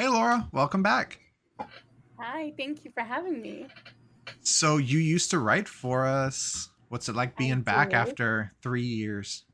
[0.00, 1.18] Hey, Laura, welcome back.
[2.18, 3.66] Hi, thank you for having me.
[4.40, 6.70] So, you used to write for us.
[6.88, 9.44] What's it like being back after three years?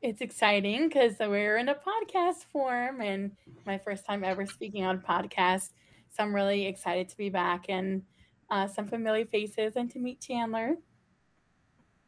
[0.00, 4.96] It's exciting because we're in a podcast form and my first time ever speaking on
[4.96, 5.70] a podcast.
[6.10, 8.02] So, I'm really excited to be back and
[8.50, 10.74] uh, some familiar faces and to meet Chandler.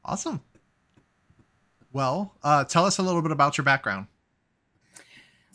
[0.04, 0.42] Awesome.
[1.92, 4.08] Well, uh, tell us a little bit about your background.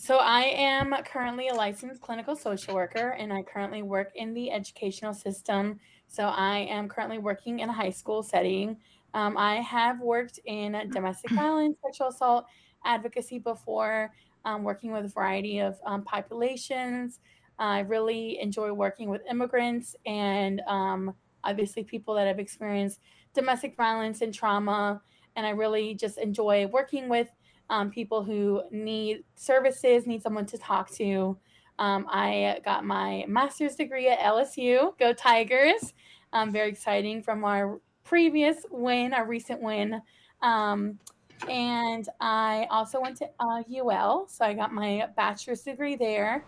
[0.02, 4.50] So, I am currently a licensed clinical social worker and I currently work in the
[4.50, 5.78] educational system.
[6.08, 8.78] So, I am currently working in a high school setting.
[9.14, 12.46] Um, I have worked in domestic violence, sexual assault
[12.86, 14.14] advocacy before,
[14.46, 17.20] um, working with a variety of um, populations.
[17.60, 21.14] I really enjoy working with immigrants and um,
[21.44, 23.02] obviously people that have experienced
[23.34, 25.02] domestic violence and trauma.
[25.36, 27.28] And I really just enjoy working with
[27.70, 31.38] um, people who need services, need someone to talk to.
[31.78, 34.98] Um, I got my master's degree at LSU.
[35.00, 35.94] Go Tigers!
[36.34, 40.02] Um, very exciting from our previous win, our recent win.
[40.42, 41.00] Um,
[41.48, 46.44] and I also went to uh, UL, so I got my bachelor's degree there.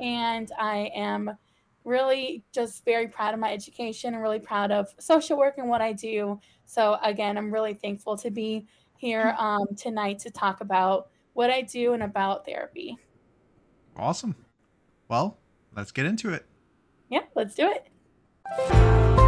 [0.00, 1.30] And I am
[1.84, 5.80] really just very proud of my education and really proud of social work and what
[5.80, 6.40] I do.
[6.64, 8.66] So, again, I'm really thankful to be
[9.04, 12.96] here um, tonight to talk about what I do and about therapy.
[13.98, 14.34] Awesome.
[15.08, 15.36] Well,
[15.76, 16.46] let's get into it.
[17.10, 19.23] Yeah, let's do it.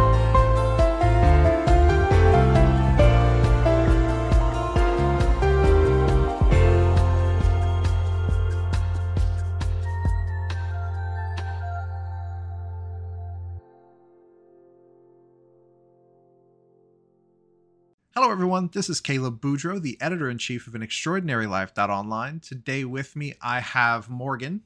[18.19, 18.71] Hello, everyone.
[18.73, 22.39] This is Caleb Boudreau, the editor in chief of an extraordinary life.online.
[22.39, 24.63] Today with me, I have Morgan.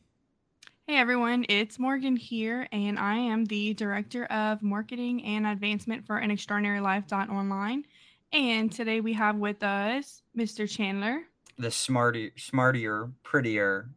[0.87, 1.45] Hey, everyone.
[1.49, 6.79] It's Morgan here, and I am the director of marketing and advancement for an extraordinary
[6.79, 7.83] life.online.
[8.31, 10.65] And today we have with us Mr.
[10.65, 11.23] Chandler,
[11.57, 13.89] the smarter, smarter, prettier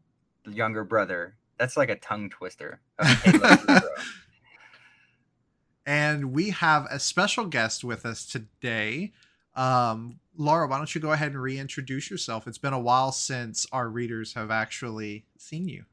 [0.50, 1.36] younger brother.
[1.60, 2.80] That's like a tongue twister.
[5.86, 9.12] and we have a special guest with us today.
[9.56, 12.46] Um, Laura, why don't you go ahead and reintroduce yourself?
[12.46, 15.84] It's been a while since our readers have actually seen you.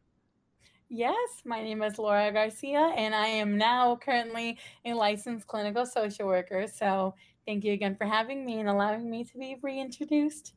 [0.89, 6.27] Yes, my name is Laura Garcia, and I am now currently a licensed clinical social
[6.27, 6.67] worker.
[6.67, 10.53] So, thank you again for having me and allowing me to be reintroduced.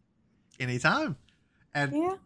[0.58, 1.16] Anytime.
[1.74, 2.16] And yeah.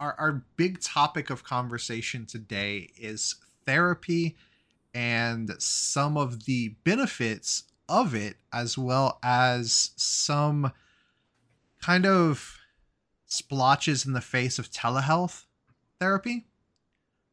[0.00, 3.34] our, our big topic of conversation today is
[3.66, 4.36] therapy
[4.94, 10.72] and some of the benefits of it, as well as some
[11.80, 12.58] kind of
[13.26, 15.44] splotches in the face of telehealth
[16.00, 16.46] therapy.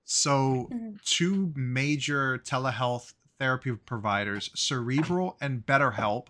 [0.04, 0.96] So, mm-hmm.
[1.04, 6.28] two major telehealth therapy providers, Cerebral and BetterHelp,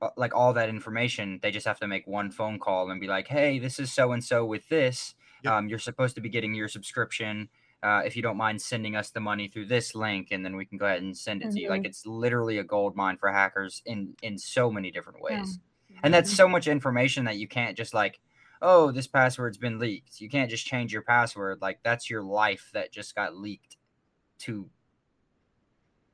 [0.02, 3.08] uh, like all that information, they just have to make one phone call and be
[3.08, 5.16] like, "Hey, this is so and so with this.
[5.42, 5.56] Yep.
[5.56, 7.50] Um, you're supposed to be getting your subscription."
[7.84, 10.66] uh, if you don't mind sending us the money through this link, and then we
[10.66, 11.70] can go ahead and send it to you.
[11.70, 11.86] Like Mhm.
[11.86, 15.46] it's literally a gold mine for hackers in in so many different Yeah.
[15.46, 15.60] ways.
[16.04, 18.20] And that's so much information that you can't just like,
[18.66, 20.20] oh, this password's been leaked.
[20.20, 21.62] You can't just change your password.
[21.62, 23.78] Like that's your life that just got leaked
[24.40, 24.68] to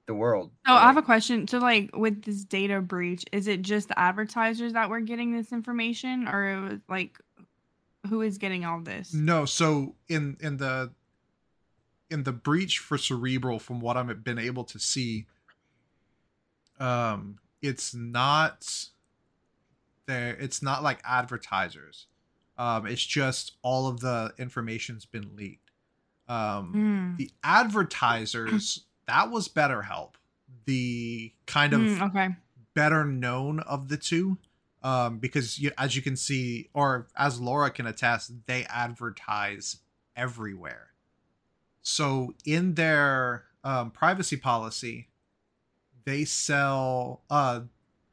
[0.06, 0.51] the world.
[0.68, 1.48] Oh, Or, I have a question.
[1.48, 5.53] So like with this data breach, is it just the advertisers that were getting this
[5.53, 7.18] information or it was like
[8.09, 9.13] who is getting all this?
[9.13, 10.92] No, so in in the
[12.09, 15.27] in the breach for cerebral, from what I've been able to see,
[16.80, 18.88] um, it's not
[20.07, 20.36] there.
[20.38, 22.07] It's not like advertisers.
[22.61, 25.71] Um, it's just all of the information's been leaked.
[26.27, 27.17] Um, Mm.
[27.17, 30.11] the advertisers that was BetterHelp,
[30.65, 32.35] the kind of Mm, okay.
[32.75, 34.37] better known of the two
[34.83, 39.77] um, because you, as you can see or as laura can attest they advertise
[40.15, 40.87] everywhere
[41.81, 45.07] so in their um, privacy policy
[46.05, 47.61] they sell uh,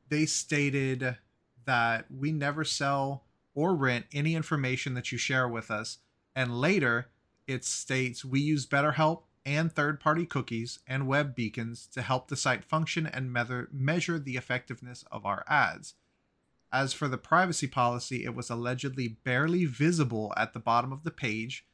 [0.08, 1.16] they stated
[1.64, 3.24] that we never sell
[3.58, 5.98] or rent any information that you share with us
[6.32, 7.08] and later
[7.48, 12.36] it states we use betterhelp and third party cookies and web beacons to help the
[12.36, 15.94] site function and measure, measure the effectiveness of our ads.
[16.72, 21.10] As for the privacy policy, it was allegedly barely visible at the bottom of the
[21.10, 21.66] page.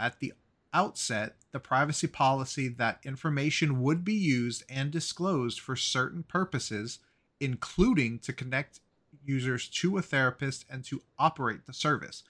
[0.00, 0.32] At the
[0.72, 7.00] outset, the privacy policy that information would be used and disclosed for certain purposes,
[7.40, 8.80] including to connect
[9.24, 12.22] users to a therapist and to operate the service.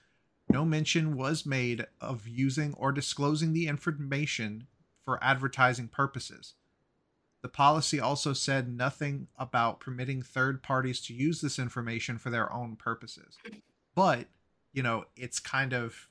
[0.49, 4.67] No mention was made of using or disclosing the information
[5.03, 6.53] for advertising purposes.
[7.41, 12.51] The policy also said nothing about permitting third parties to use this information for their
[12.51, 13.37] own purposes.
[13.93, 14.27] But,
[14.73, 16.07] you know, it's kind of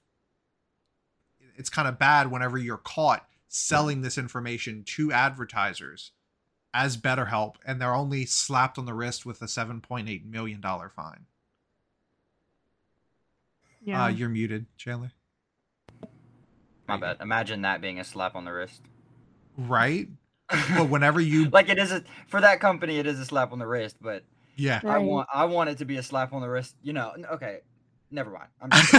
[1.56, 6.12] it's kind of bad whenever you're caught selling this information to advertisers
[6.74, 11.26] as BetterHelp and they're only slapped on the wrist with a 7.8 million dollar fine.
[13.84, 14.04] Yeah.
[14.04, 15.12] Uh, you're muted, Chandler.
[16.88, 17.18] My bad.
[17.20, 18.82] Imagine that being a slap on the wrist.
[19.56, 20.08] Right?
[20.76, 23.58] But whenever you like it is a for that company, it is a slap on
[23.58, 23.96] the wrist.
[23.98, 24.24] But
[24.56, 24.80] yeah.
[24.84, 26.76] I want I want it to be a slap on the wrist.
[26.82, 27.14] You know.
[27.32, 27.60] Okay.
[28.10, 28.48] Never mind.
[28.60, 28.92] I'm just,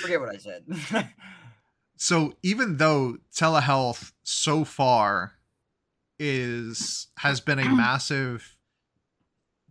[0.00, 0.64] forget what I said.
[1.96, 5.36] so even though telehealth so far
[6.18, 8.56] is has been a massive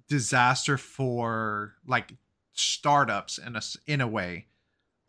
[0.07, 2.13] disaster for like
[2.53, 4.47] startups in a s- in a way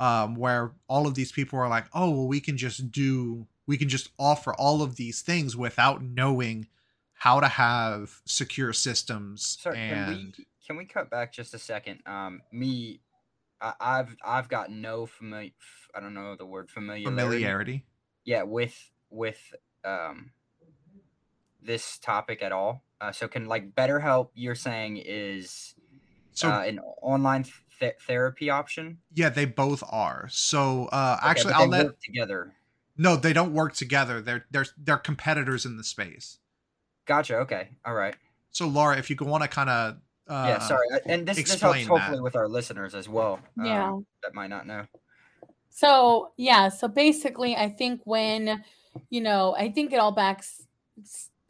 [0.00, 3.76] um where all of these people are like oh well we can just do we
[3.76, 6.66] can just offer all of these things without knowing
[7.14, 11.58] how to have secure systems Sorry, and can we can we cut back just a
[11.58, 12.00] second?
[12.06, 13.00] Um, me,
[13.60, 15.52] I, I've I've got no familiar.
[15.94, 17.20] I don't know the word familiarity.
[17.20, 17.84] familiarity
[18.24, 19.54] Yeah, with with
[19.84, 20.32] um
[21.66, 22.82] this topic at all.
[23.00, 24.30] Uh, so can like BetterHelp?
[24.34, 25.74] You're saying is
[26.32, 27.44] so uh, an online
[27.78, 28.98] th- therapy option?
[29.14, 32.52] yeah they both are so uh Okay, actually but i'll they let together.
[32.98, 34.22] No, they don't work together.
[34.22, 36.38] They're they're they're competitors in the space.
[37.06, 37.36] Gotcha.
[37.38, 37.68] Okay.
[37.84, 38.16] All right.
[38.50, 39.96] So Laura, if you want to kind of
[40.28, 40.58] uh, yeah.
[40.58, 40.86] Sorry.
[41.06, 42.22] And this this helps explain hopefully that.
[42.22, 43.38] with our listeners as well.
[43.62, 43.90] Yeah.
[43.90, 44.86] um, that might not know.
[45.70, 48.64] So yeah, so basically, I think when
[49.10, 50.62] you know, I think it all backs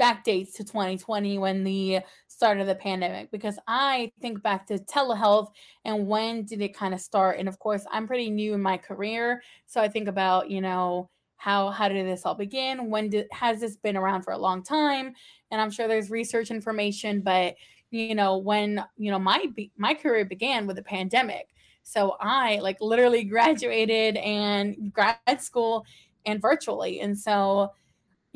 [0.01, 5.49] backdates to 2020 when the start of the pandemic because I think back to telehealth
[5.85, 7.39] and when did it kind of start?
[7.39, 11.09] And of course, I'm pretty new in my career, so I think about you know
[11.37, 12.91] how how did this all begin?
[12.91, 15.15] When did has this been around for a long time?
[15.51, 17.57] And I'm sure there's research information, but
[17.91, 21.49] you know when you know my my career began with the pandemic
[21.89, 25.87] so I like literally graduated and grad school
[26.27, 27.01] and virtually.
[27.01, 27.73] And so,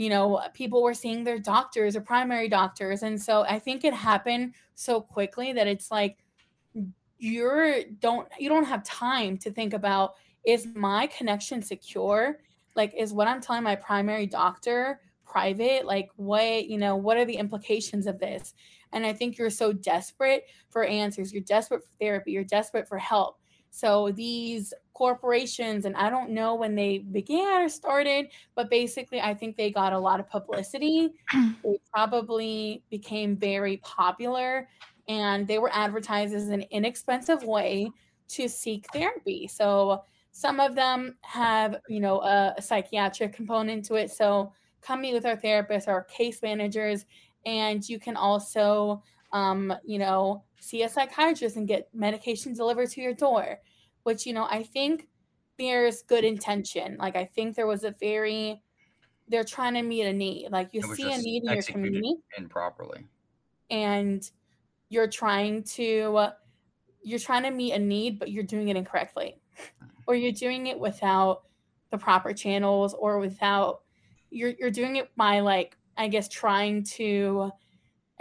[0.01, 3.03] you know, uh, people were seeing their doctors or primary doctors.
[3.03, 6.17] And so I think it happened so quickly that it's like
[7.19, 10.15] you're don't you don't have time to think about
[10.47, 12.39] is my connection secure?
[12.77, 15.85] Like is what I'm telling my primary doctor private?
[15.85, 18.55] Like what, you know, what are the implications of this?
[18.93, 21.31] And I think you're so desperate for answers.
[21.31, 22.33] You're desperate for therapy.
[22.33, 23.39] You're desperate for help.
[23.71, 29.35] So these corporations, and I don't know when they began or started, but basically, I
[29.35, 31.11] think they got a lot of publicity.
[31.65, 34.69] they probably became very popular,
[35.09, 37.91] and they were advertised as an inexpensive way
[38.29, 39.47] to seek therapy.
[39.47, 44.11] So some of them have, you know, a, a psychiatric component to it.
[44.11, 47.07] So come meet with our therapists, our case managers,
[47.47, 53.01] and you can also um, you know, see a psychiatrist and get medication delivered to
[53.03, 53.61] your door,
[54.05, 55.09] which, you know, I think
[55.59, 56.97] there's good intention.
[56.99, 58.63] Like I think there was a very
[59.29, 60.51] they're trying to meet a need.
[60.51, 63.09] Like you see a need in your community improperly.
[63.71, 64.31] and
[64.89, 66.29] you're trying to
[67.03, 69.41] you're trying to meet a need but you're doing it incorrectly
[70.07, 71.45] or you're doing it without
[71.91, 73.83] the proper channels or without
[74.31, 77.51] you're you're doing it by like i guess trying to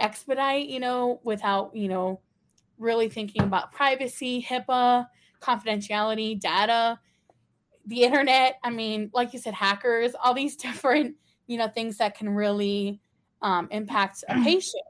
[0.00, 2.20] expedite you know without you know
[2.80, 5.06] really thinking about privacy hipaa
[5.40, 6.98] confidentiality data
[7.86, 8.58] the internet.
[8.64, 13.00] I mean like you said hackers all these different you know things that can really
[13.42, 14.84] um, impact a patient.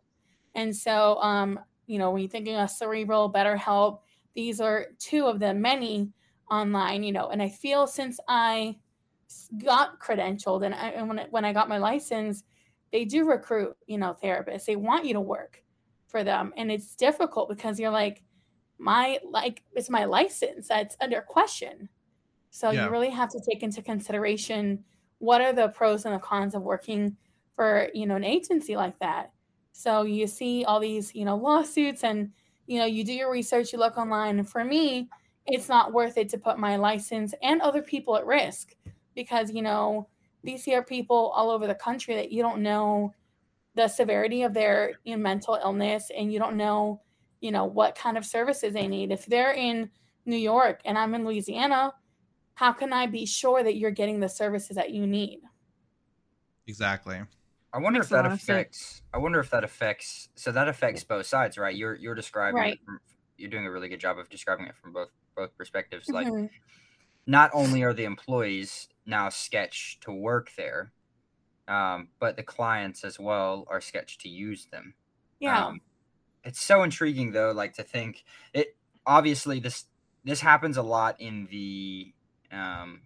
[0.54, 4.00] And so, um, you know, when you're thinking of cerebral, BetterHelp,
[4.35, 6.11] these are two of the many
[6.50, 8.76] online, you know, and I feel since I
[9.64, 12.42] got credentialed and, I, and when, I, when I got my license,
[12.92, 14.64] they do recruit, you know, therapists.
[14.64, 15.62] They want you to work
[16.10, 16.52] for them.
[16.56, 18.22] And it's difficult because you're like,
[18.78, 21.88] my, like, it's my license that's under question.
[22.50, 22.86] So Yeah.
[22.86, 24.84] you really have to take into consideration
[25.18, 27.16] what are the pros and the cons of working
[27.54, 29.32] for, you know, an agency like that.
[29.72, 32.32] So you see all these, you know, lawsuits and
[32.66, 34.38] you know, you do your research, you look online.
[34.38, 35.08] And for me,
[35.46, 38.74] it's not worth it to put my license and other people at risk
[39.16, 40.08] because, you know,
[40.44, 43.12] these are people all over the country that you don't know
[43.74, 47.02] the severity of their you know, mental illness and you don't know,
[47.40, 49.12] you know, what kind of services they need.
[49.12, 49.90] If they're in
[50.26, 51.94] New York and I'm in Louisiana,
[52.54, 55.40] how can I be sure that you're getting the services that you need?
[56.66, 57.20] Exactly.
[57.72, 58.66] I wonder Makes if that lot sense.
[58.66, 59.02] affects.
[59.12, 60.28] I wonder if that affects.
[60.36, 61.74] So that affects both sides, right?
[61.74, 62.64] You're you're describing.
[62.64, 62.72] Right.
[62.72, 63.00] It from,
[63.36, 66.12] you're doing a really good job of describing it from both both perspectives.
[66.12, 66.50] Like, Mhm.
[67.26, 70.92] not only are the employees now sketched to work there,
[71.70, 74.94] um, but the clients as well are sketched to use them.
[75.38, 75.66] yeah.
[75.66, 75.80] Um,
[76.42, 78.76] it's so intriguing though, like to think it.
[79.06, 79.84] Obviously, this
[80.24, 82.12] this happens a lot in the
[82.50, 83.02] um,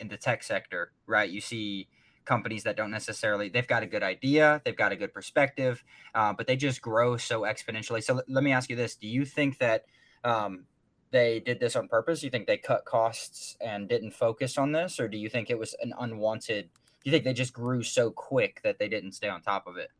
[0.00, 1.28] in the tech sector, right?
[1.28, 1.88] You see
[2.24, 6.32] companies that don't necessarily they've got a good idea, they've got a good perspective, uh,
[6.32, 8.02] but they just grow so exponentially.
[8.02, 9.84] So let, let me ask you this: Do you think that
[10.24, 10.64] um,
[11.10, 12.20] they did this on purpose?
[12.20, 15.50] Do you think they cut costs and didn't focus on this, or do you think
[15.50, 16.70] it was an unwanted?
[17.06, 19.76] Do you think they just grew so quick that they didn't stay on top of
[19.76, 19.92] it?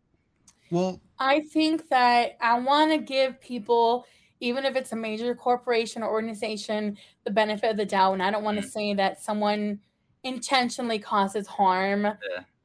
[0.70, 4.04] Well, I think that I want to give people,
[4.40, 8.14] even if it's a major corporation or organization, the benefit of the doubt.
[8.14, 8.70] And I don't want to Mm.
[8.72, 9.80] say that someone
[10.24, 12.06] intentionally causes harm.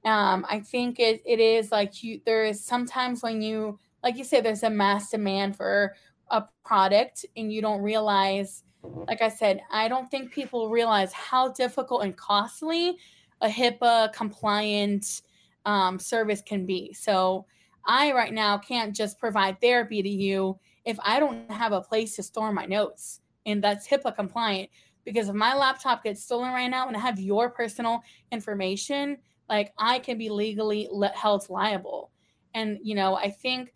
[0.04, 4.24] Um, I think it, it is like you, there is sometimes when you, like you
[4.24, 5.96] say, there's a mass demand for
[6.30, 8.64] a product and you don't realize,
[9.08, 12.98] like I said, I don't think people realize how difficult and costly
[13.42, 15.22] a HIPAA compliant
[15.66, 16.94] um, service can be.
[16.94, 17.46] So,
[17.86, 22.16] I right now can't just provide therapy to you if I don't have a place
[22.16, 24.70] to store my notes and that's HIPAA compliant.
[25.04, 29.18] Because if my laptop gets stolen right now and I have your personal information,
[29.50, 32.12] like I can be legally le- held liable.
[32.54, 33.74] And, you know, I think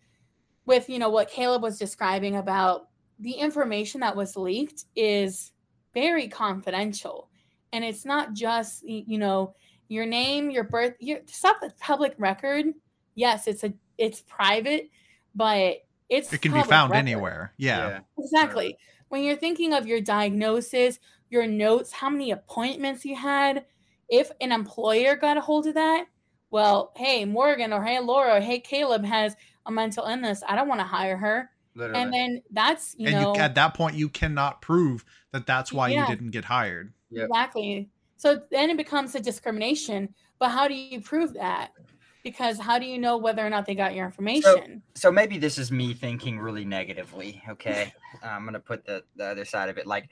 [0.66, 5.52] with, you know, what Caleb was describing about the information that was leaked is
[5.94, 7.28] very confidential.
[7.76, 9.54] And it's not just, you know,
[9.88, 12.64] your name, your birth, your stuff that's public record.
[13.14, 14.88] Yes, it's a it's private,
[15.34, 15.76] but
[16.08, 17.00] it's it can be found record.
[17.00, 17.52] anywhere.
[17.58, 18.00] Yeah.
[18.18, 18.78] Exactly.
[19.08, 23.66] When you're thinking of your diagnosis, your notes, how many appointments you had,
[24.08, 26.06] if an employer got a hold of that,
[26.50, 30.42] well, hey, Morgan or hey, Laura or hey, Caleb has a mental illness.
[30.48, 31.50] I don't want to hire her.
[31.74, 32.02] Literally.
[32.02, 35.74] And then that's, you and know, you, at that point, you cannot prove that that's
[35.74, 36.00] why Yeah.
[36.00, 36.94] you didn't get hired.
[37.10, 37.28] Yep.
[37.28, 37.88] exactly.
[38.16, 40.14] So then it becomes a discrimination.
[40.38, 41.72] But how do you prove that?
[42.22, 44.82] Because how do you know whether or not they got your information?
[44.96, 49.44] so maybe this is me thinking really negatively okay i'm gonna put the, the other
[49.44, 50.08] side of it like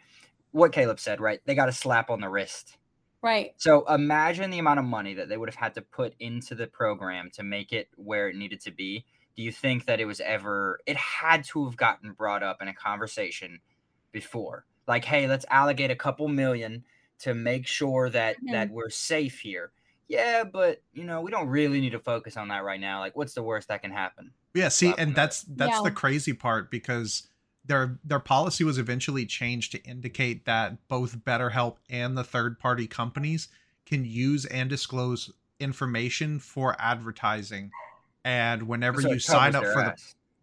[0.53, 2.77] what caleb said right they got a slap on the wrist
[3.23, 3.53] right.
[3.57, 6.67] so imagine the amount of money that they would have had to put into the
[6.67, 9.05] program to make it where it needed to be
[9.37, 12.69] do you think that it was ever it had to have gotten brought up in
[12.69, 13.59] a conversation
[14.13, 16.85] before like hey let's allocate a couple million
[17.21, 18.53] to make sure that Mhm.
[18.53, 19.73] that we're safe here.
[20.09, 23.17] Yeah but you know we don't really need to focus on that right now like
[23.17, 24.33] what's the worst that can happen?
[24.55, 27.29] Yeah, see, Slap and the that's that's the crazy part because
[27.65, 32.87] their their policy was eventually changed to indicate that both BetterHelp and the third party
[32.87, 33.49] companies
[33.87, 37.71] can use and disclose information for advertising.
[38.25, 39.97] And whenever So you sign up their for the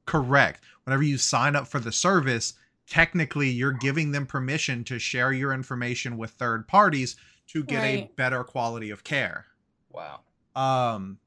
[0.05, 2.53] correct, whenever you sign up for the service,
[2.87, 7.15] technically you're giving them permission to share your information with third parties
[7.47, 9.45] to get a better quality of care.
[9.89, 10.21] wow
[10.55, 11.19] Um,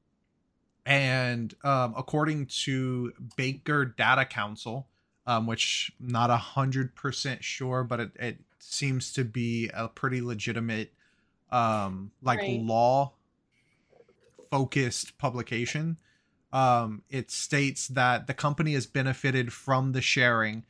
[0.86, 4.88] and um, according to Baker Data Council,
[5.26, 10.20] um, which not a hundred percent sure, but it, it seems to be a pretty
[10.20, 10.92] legitimate
[11.52, 12.60] um like Right.
[12.60, 13.12] law
[14.50, 15.98] focused publication
[16.52, 20.64] um it states that the company has benefited from the sharing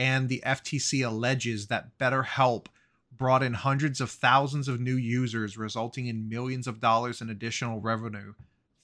[0.00, 2.66] and the FTC alleges that BetterHelp
[3.12, 7.78] brought in hundreds of thousands of new users resulting in millions of dollars in additional
[7.80, 8.32] revenue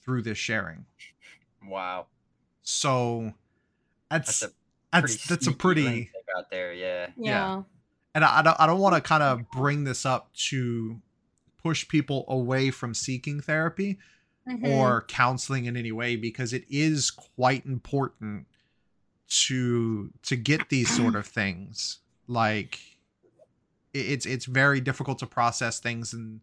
[0.03, 0.85] through this sharing
[1.67, 2.05] Wow.
[2.61, 3.33] so
[4.11, 4.55] that's That's a
[4.91, 6.73] that's pretty that's a pretty link they got there.
[6.73, 7.07] Yeah.
[7.17, 7.31] Yeah.
[7.31, 7.61] Yeah.
[8.15, 11.01] and I, I don't, I don't want to kind of bring this up to
[11.61, 13.97] push people away from seeking therapy
[14.47, 14.65] Mhm.
[14.65, 18.45] or counseling in any way because it is quite important
[19.29, 22.79] to to get these sort of things like
[23.93, 26.41] it's it's very difficult to process things in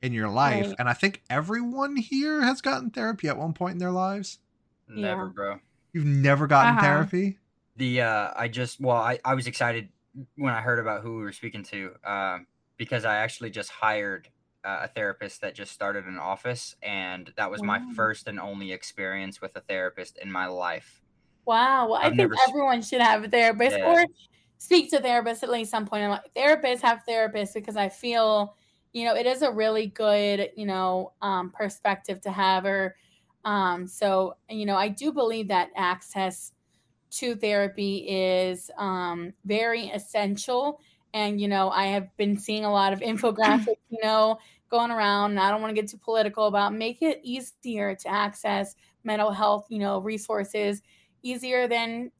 [0.00, 0.74] in your life Right.
[0.78, 4.38] and i think everyone here has gotten therapy at one point in their lives
[4.88, 5.32] Never, Yeah.
[5.34, 5.60] bro.
[5.92, 6.82] you've never gotten I have.
[6.82, 7.38] therapy
[7.76, 9.88] The uh, I just well, I, I was excited
[10.36, 12.46] when I heard about who we were speaking to, um,
[12.76, 14.28] because I actually just hired
[14.64, 18.72] uh, a therapist that just started an office, and that was my first and only
[18.72, 21.01] experience with a therapist in my life.
[21.44, 21.88] Wow.
[21.90, 23.78] Well, I I've think everyone should have a therapist Yeah.
[23.84, 24.04] or
[24.58, 26.22] speak to a therapist at least some point in life.
[26.36, 28.56] Therapists have therapists because I feel,
[28.92, 32.64] you know, it is a really good, you know, um, perspective to have.
[32.64, 32.96] Or,
[33.44, 36.52] um, so, you know, I do believe that access
[37.10, 40.80] to therapy is um, very essential.
[41.12, 44.38] And, you know, I have been seeing a lot of infographics, you know,
[44.70, 45.32] going around.
[45.32, 49.30] And I don't want to get too political about make it easier to access mental
[49.32, 50.82] health, you know, resources
[51.22, 52.10] easier than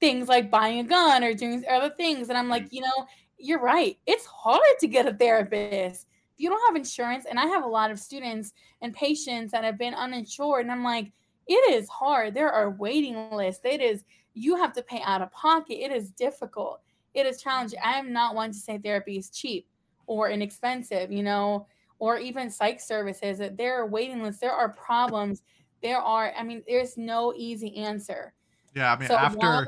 [0.00, 2.28] things like buying a gun or doing other things.
[2.28, 2.72] And I'm like, mm.
[2.72, 3.06] you know,
[3.38, 3.98] you're right.
[4.06, 6.06] It's hard to get a therapist.
[6.34, 9.64] If you don't have insurance, and I have a lot of students and patients that
[9.64, 11.12] have been uninsured, and I'm like,
[11.46, 12.34] it is hard.
[12.34, 13.64] There are waiting lists.
[13.64, 15.82] It is, you have to pay out of pocket.
[15.82, 16.80] It is difficult.
[17.14, 17.78] It is challenging.
[17.82, 19.66] I am not one to say therapy is cheap
[20.06, 21.66] or inexpensive, you know,
[21.98, 23.38] or even psych services.
[23.38, 24.40] That There are waiting lists.
[24.40, 25.42] There are problems.
[25.82, 28.34] There are, I mean, there's no easy answer.
[28.76, 29.66] Yeah i mean So after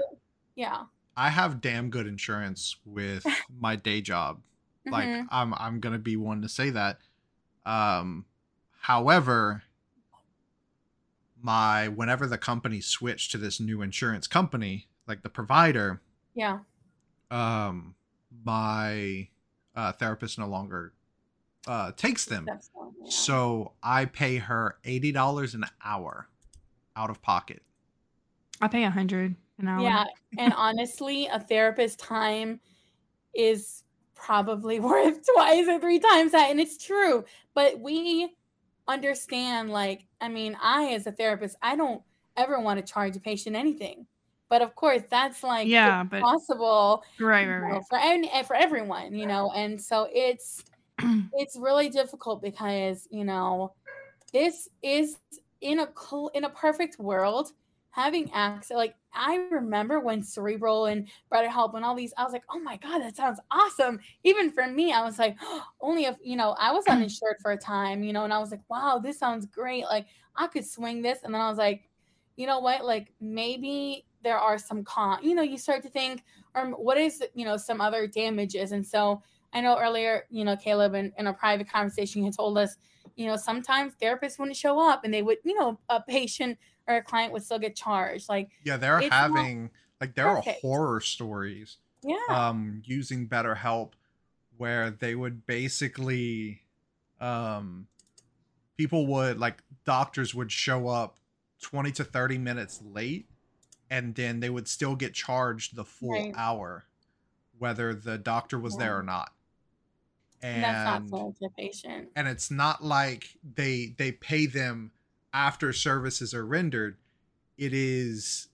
[0.55, 0.85] yeah.
[1.17, 3.25] I have damn good insurance with
[3.61, 4.41] my day job.
[4.87, 5.27] Like Mhm.
[5.31, 7.01] I'm I'm going to be one to say that.
[7.67, 8.25] Um
[8.83, 9.63] however,
[11.41, 16.01] my whenever the company switched to this new insurance company, like the provider,
[16.35, 16.61] yeah.
[17.31, 17.95] um
[18.45, 19.29] my
[19.75, 20.93] uh therapist no longer
[21.67, 22.47] uh takes them.
[22.73, 23.11] One, yeah.
[23.11, 26.29] So I pay her $80 an hour
[26.97, 27.63] out of pocket.
[28.61, 29.83] I pay a hundred an hour.
[29.83, 30.05] Yeah,
[30.39, 32.61] and honestly, a therapist time
[33.35, 37.25] is probably worth twice or three times that, and it's true.
[37.55, 38.35] But we
[38.87, 42.03] understand, like, I mean, I as a therapist, I don't
[42.37, 44.07] ever want to charge a patient anything.
[44.49, 47.83] But of course, that's like Yeah, but possible right, right, know, right.
[47.89, 49.53] for any, eh, for everyone, you know.
[49.53, 50.65] And so it's
[51.35, 53.75] it's really difficult because you know
[54.33, 55.19] this is
[55.61, 55.89] in a
[56.35, 57.53] in a perfect world
[57.99, 62.33] having access like i remember when cerebral and better help and all these i was
[62.33, 63.99] like oh my god that sounds awesome.
[64.23, 65.37] Even for me i was like
[65.81, 68.51] only if you know i was uninsured for a time you know and i was
[68.51, 70.07] like wow this sounds great like
[70.37, 71.19] i could swing this.
[71.25, 71.89] And then i was like
[72.37, 76.23] you know what like maybe there are some con you know you start to think
[76.55, 78.73] or what is you know some other damages?
[78.73, 82.59] And so I know earlier, you know, Caleb in, in a private conversation had told
[82.59, 82.77] us,
[83.17, 86.97] you know, sometimes therapists wouldn't show up and they would, you know, a patient or
[86.97, 88.29] a client would still get charged.
[88.29, 89.71] Like, Yeah, they're having
[90.01, 93.93] like there are horror stories yeah, um using BetterHelp
[94.57, 96.63] where they would basically
[97.21, 97.87] um
[98.77, 101.19] people would like doctors would show up
[101.63, 103.29] 20 to 30 minutes late
[103.91, 106.33] and then they would still get charged the full Right.
[106.37, 106.85] hour
[107.59, 109.31] whether the doctor was there or not.
[110.43, 112.09] and that's not And fair to the patient.
[112.15, 114.93] and it's not like they they pay them
[115.39, 116.97] after services are rendered
[117.57, 118.49] it is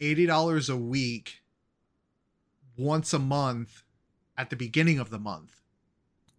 [0.00, 1.42] $80 a week
[2.78, 3.82] once a month
[4.38, 5.60] at the beginning of the month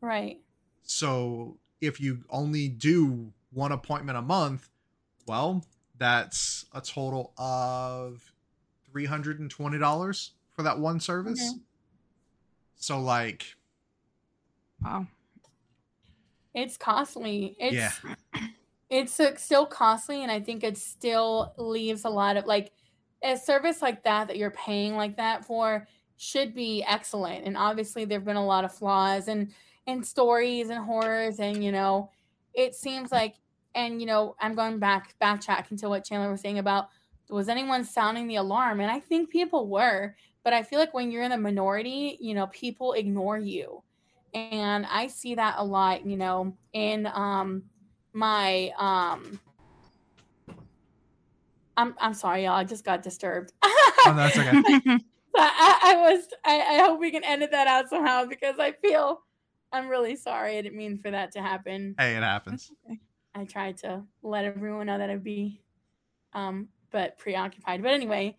[0.01, 0.41] Right.
[0.81, 4.69] so if you only do one appointment a month
[5.27, 5.63] well
[5.99, 8.33] that's a total of
[8.91, 11.59] $320 for that one service Mhm.
[12.75, 13.55] so like
[14.83, 15.05] Wow.
[16.55, 17.55] It's costly.
[17.59, 17.93] It's Yeah.
[18.91, 22.73] it's still costly, and I think it still leaves a lot of like
[23.23, 27.45] a service like that that you're paying like that for should be excellent.
[27.45, 29.53] And obviously, there've been a lot of flaws and
[29.87, 32.11] and stories and horrors, and you know,
[32.53, 33.35] it seems like,
[33.75, 36.89] and you know, I'm going back backtracking to what Chandler was saying about
[37.29, 41.11] was anyone sounding the alarm, and I think people were, but I feel like when
[41.11, 43.83] you're in the minority, you know, people ignore you
[44.33, 47.63] and I see that a lot, you know, in um
[48.13, 49.39] my um
[51.77, 52.53] I'm I'm sorry, y'all.
[52.53, 53.53] I just got disturbed.
[54.03, 54.51] Oh, that's okay.
[55.35, 59.21] I, I was I, I hope we can edit that out somehow because I feel
[59.71, 60.57] I'm really sorry.
[60.57, 61.93] I didn't mean for that to happen.
[61.99, 62.71] Hey, it happens.
[63.35, 65.61] I tried to let everyone know that I'd be
[66.33, 67.83] um but preoccupied.
[67.83, 68.37] But anyway,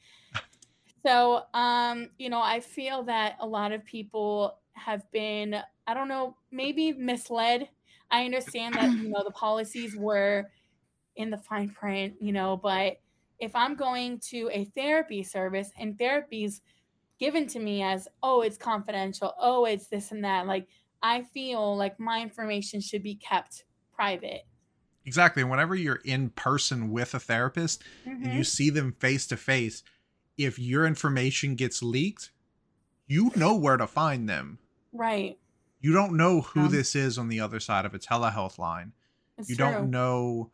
[1.05, 5.57] so um, you know, I feel that a lot of people have been,
[5.87, 7.69] I don't know, maybe misled.
[8.13, 10.53] I understand that, you know, the policies were
[11.17, 12.99] in the fine print, you know, but
[13.39, 16.63] if I'm going to a therapy service and therapy's
[17.19, 20.69] given to me as, oh, it's confidential, oh, it's this and that, like
[21.03, 24.43] I feel like my information should be kept private.
[25.05, 25.43] Exactly.
[25.45, 27.83] Whenever you're in person with a therapist
[28.23, 28.33] and Mhm.
[28.33, 29.83] you see them face to face,
[30.37, 32.33] if your information gets leaked,
[33.07, 34.61] you know where to find them.
[34.93, 35.39] Right.
[35.83, 36.69] You don't know who Yeah.
[36.69, 38.93] this is on the other side of a telehealth line.
[39.37, 39.67] It's you true.
[39.67, 40.51] don't know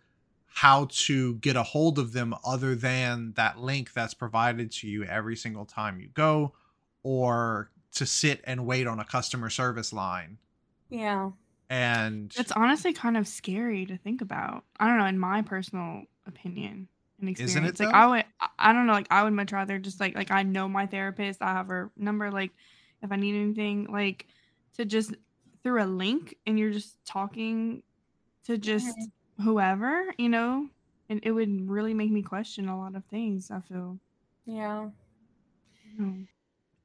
[0.46, 5.04] how to get a hold of them other than that link that's provided to you
[5.04, 6.54] every single time you go
[7.02, 10.38] or to sit and wait on a customer service line
[10.88, 11.30] Yeah.
[11.68, 14.64] and It's honestly kind of scary to think about.
[14.80, 16.88] I don't know, in my personal opinion
[17.20, 17.52] and experience.
[17.52, 17.98] Isn't it, like though?
[17.98, 20.42] I would I- I don't know, like I would much rather just like like I
[20.42, 22.52] know my therapist, I have her number, like
[23.02, 24.26] if I need anything, like
[24.76, 25.14] to just
[25.62, 27.83] through a link and you're just talking
[28.44, 28.96] to just
[29.42, 30.68] whoever, you know,
[31.09, 33.98] and it would really make me question a lot of things, I feel.
[34.46, 34.88] Yeah.
[35.98, 36.26] you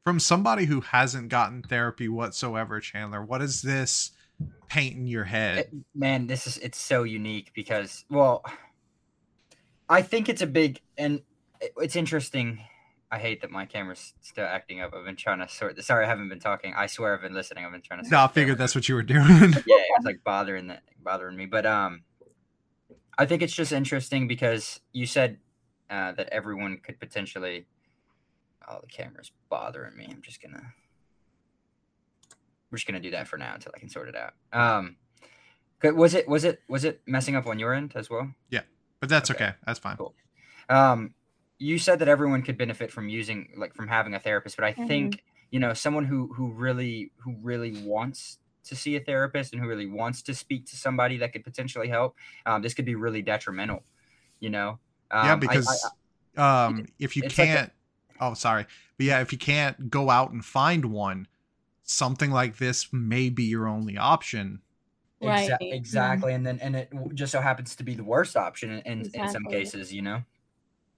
[0.04, 4.12] from somebody who hasn't gotten therapy whatsoever chandler what is this
[4.68, 8.44] paint in your head It- man this is it's so unique because well
[9.88, 11.22] i think it's a big and
[11.78, 12.60] it's interesting
[13.14, 14.94] i hate that my camera's still acting up.
[14.96, 16.74] I've been trying to sort this sorry i haven't been talking.
[16.74, 17.64] I swear i've been listening.
[17.66, 19.26] I've been trying to no i figured that's what you were doing.
[19.74, 22.02] Yeah it's like bothering that bothering me but um
[23.18, 25.38] i think it's just interesting because you said
[25.90, 27.68] uh, that everyone could potentially
[28.68, 30.08] oh the camera's bothering me.
[30.10, 30.64] I'm just gonna
[32.72, 34.34] we're just gonna do that for now until i can sort it out.
[34.52, 34.96] Um
[35.84, 38.32] was it was it was it messing up on your end as well?
[38.50, 38.62] Yeah,
[39.02, 39.46] but that's Okay.
[39.48, 39.56] okay.
[39.68, 39.98] That's fine.
[39.98, 40.16] Cool.
[40.70, 41.14] um
[41.64, 44.74] you said that everyone could benefit from using like from having a therapist but i
[44.74, 44.88] Mhm.
[44.88, 49.62] think you know someone who who really who really wants to see a therapist and
[49.62, 52.96] who really wants to speak to somebody that could potentially help um, this could be
[52.96, 53.84] really detrimental
[54.40, 54.70] you know
[55.12, 55.68] um, yeah I- because
[56.38, 57.72] I- um if you it's like a- can't
[58.20, 58.66] oh sorry
[58.98, 61.28] but yeah if you can't go out and find one
[61.84, 64.62] something like this may be your only option
[65.22, 65.50] Right.
[65.50, 65.74] Exa- Mhm.
[65.74, 69.00] exactly and then and it just so happens to be the worst option in, in,
[69.14, 70.24] in some cases you know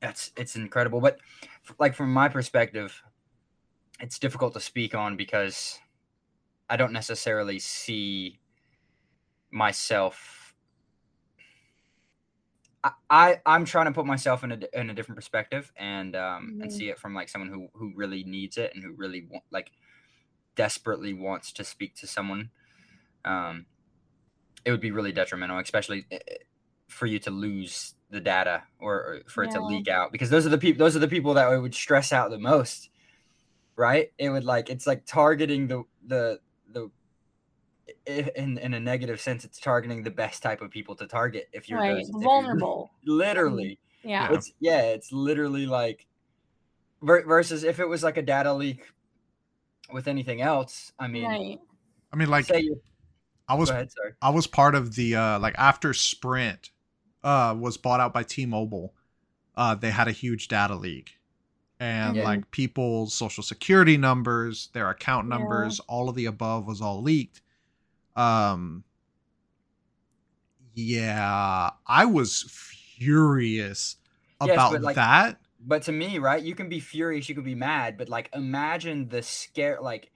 [0.02, 1.20] that's it's incredible but
[1.80, 3.02] like from my perspective
[4.00, 5.80] it's difficult to speak on because
[6.70, 8.40] i don't necessarily see
[9.52, 10.56] myself
[12.84, 16.54] I, I i'm trying to put myself in a, in a different perspective and um
[16.62, 16.78] and Mhm.
[16.78, 19.72] see it from like someone who who really needs it and who really want, like
[20.56, 22.52] desperately wants to speak to someone
[23.26, 23.68] um
[24.66, 26.36] it would be really detrimental especially eh, eh,
[26.88, 30.46] for you to lose the data or, or for it to leak out because those
[30.46, 32.90] are the people those are the people that it would stress out the most
[33.76, 36.40] right it would like it's like targeting the the
[36.72, 36.90] the
[38.06, 41.68] in in a negative sense it's targeting the best type of people to target if
[41.68, 41.96] you're Right.
[41.96, 42.92] those- if you're- Vulnerable.
[43.06, 44.30] literally Yeah.
[44.30, 44.36] Yeah.
[44.38, 46.06] it's yeah it's literally like
[47.02, 48.86] versus if it was like a data leak
[49.92, 51.60] with anything else i mean Right.
[52.14, 52.82] i mean like say you
[53.48, 53.90] i was ahead
[54.22, 56.70] I was part of the uh like after Sprint
[57.26, 58.96] uh was bought out by T-Mobile,
[59.56, 61.20] uh they had a huge data leak.
[61.80, 62.24] And Yeah.
[62.24, 65.30] like people's social security numbers, their account Yeah.
[65.30, 67.42] numbers, all of the above was all leaked.
[68.16, 68.84] Um
[70.74, 72.44] yeah, I was
[72.98, 73.98] furious
[74.40, 75.40] Yes, about but, like, that.
[75.60, 79.10] but to me right you can be furious you can be mad but like imagine
[79.10, 80.12] the scare like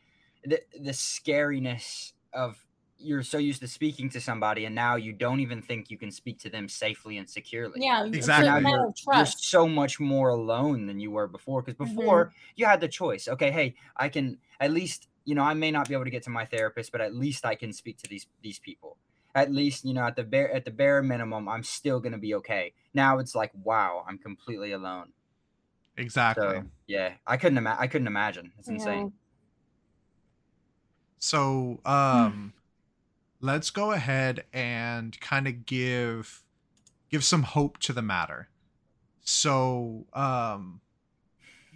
[0.46, 2.66] the the scariness of
[3.00, 6.12] you're so used to speaking to somebody and now you don't even think you can
[6.12, 8.06] speak to them safely and securely Yeah.
[8.12, 8.50] Exactly.
[8.50, 11.96] Now you're, you're so much more alone than you were before because Mhm.
[11.96, 15.72] before you had the choice okay hey i can at least you know i may
[15.72, 18.08] not be able to get to my therapist but at least i can speak to
[18.08, 18.98] these these people
[19.36, 22.18] at least you know at the bare at the bare minimum i'm still going to
[22.18, 25.14] be okay now it's like wow i'm completely alone
[25.98, 26.48] Exactly.
[26.48, 28.74] so yeah i couldn't ima- i couldn't imagine it's Yeah.
[28.74, 29.14] insane
[31.20, 32.54] So, um,
[33.42, 36.44] let's go ahead and kind of give
[37.10, 38.50] give some hope to the matter.
[39.22, 40.82] So, um,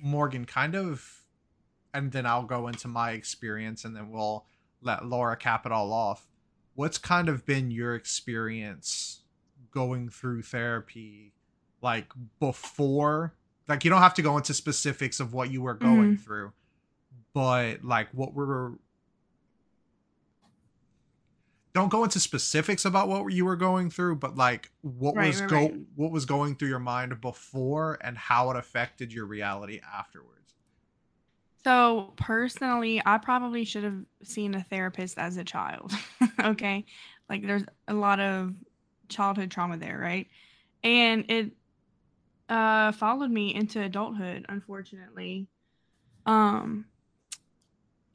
[0.02, 1.24] Morgan, kind of,
[1.94, 4.46] and then I'll go into my experience, and then we'll
[4.82, 6.28] let Laura cap it all off.
[6.76, 9.22] What's kind of been your experience
[9.72, 11.34] going through therapy
[11.82, 12.06] like
[12.40, 13.34] before
[13.68, 16.20] like you don't have to go into specifics of what you were going Mhm.
[16.20, 16.54] through
[17.34, 18.74] but like what were
[21.74, 25.40] don't go into specifics about what you were going through but like what Right, was
[25.40, 25.80] right, go right.
[25.96, 30.56] what was going through your mind before and how it affected your reality afterwards
[31.64, 35.94] So personally, I probably should have seen a therapist as a child.
[36.44, 36.86] okay.
[37.30, 38.54] Like there's a lot of
[39.10, 40.28] childhood trauma there, right?
[40.84, 41.52] And it
[42.50, 45.48] uh followed me into adulthood, unfortunately.
[46.26, 46.86] Um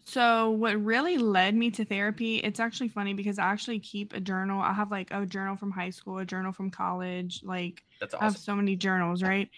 [0.09, 4.21] so what really led me to therapy, it's actually funny because I actually keep a
[4.21, 4.59] journal.
[4.61, 8.25] I have like a journal from high school, a journal from college, like That's I
[8.25, 9.51] have so many journals, right?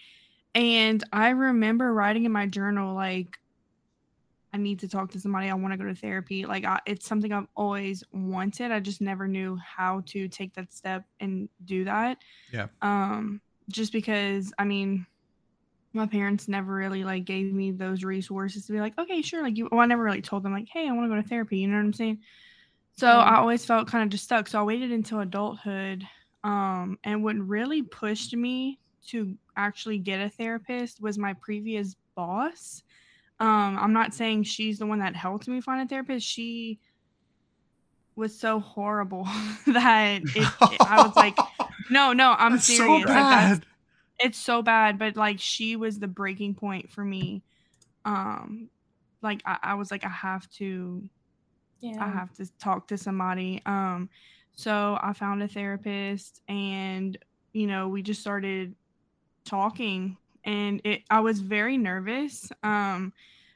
[0.53, 3.39] And I remember writing in my journal like
[4.53, 5.49] I need to talk to somebody.
[5.49, 6.45] I want to go to therapy.
[6.45, 8.71] Like I, it's something I've always wanted.
[8.71, 12.17] I just never knew how to take that step and do that.
[12.51, 12.67] Yeah.
[12.81, 15.05] Um just because I mean
[15.93, 19.41] my parents never really like gave me those resources to be like, okay, sure.
[19.43, 21.27] Like you, well, I never really told them like, hey, I want to go to
[21.27, 21.57] therapy.
[21.57, 22.19] You know what I'm saying?
[22.97, 23.17] So Yeah.
[23.19, 24.47] I always felt kind of just stuck.
[24.47, 26.03] So I waited until adulthood.
[26.43, 32.83] Um, and what really pushed me to actually get a therapist was my previous boss.
[33.39, 36.25] Um, I'm not saying she's the one that helped me find a therapist.
[36.25, 36.79] She
[38.15, 39.23] was so horrible
[39.67, 41.37] that it, it- I was like,
[41.89, 43.03] no, no, I'm That's serious.
[43.03, 43.65] so Like, bad
[44.23, 47.43] it's so bad but like she was the breaking point for me
[48.05, 48.69] um
[49.21, 51.09] like I, I was like i have to
[51.79, 51.99] Yeah.
[51.99, 54.09] i have to talk to somebody um
[54.53, 57.17] so i found a therapist and
[57.53, 58.75] you know we just started
[59.45, 63.13] talking and it i was very nervous um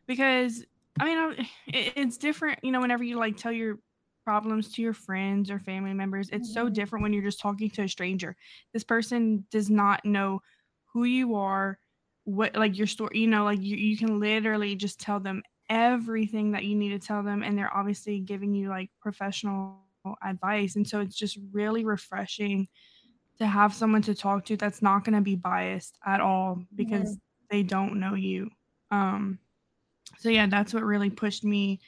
[0.08, 0.66] because
[1.00, 3.80] i mean I, it, it's different you know whenever you like tell your
[4.24, 6.70] problems to your friends or family members it's so Mhm.
[6.70, 8.36] different when you're just talking to a stranger
[8.74, 10.42] this person does not know
[10.96, 11.78] who you are
[12.24, 16.52] what like your story you know like you, you can literally just tell them everything
[16.52, 19.80] that you need to tell them and they're obviously giving you like professional
[20.24, 20.76] advice.
[20.76, 22.68] And so it's just really refreshing
[23.40, 27.18] to have someone to talk to that's not going to be biased at all because
[27.50, 28.50] they don't know you.
[28.92, 29.40] Um
[30.20, 31.80] so yeah that's what really pushed me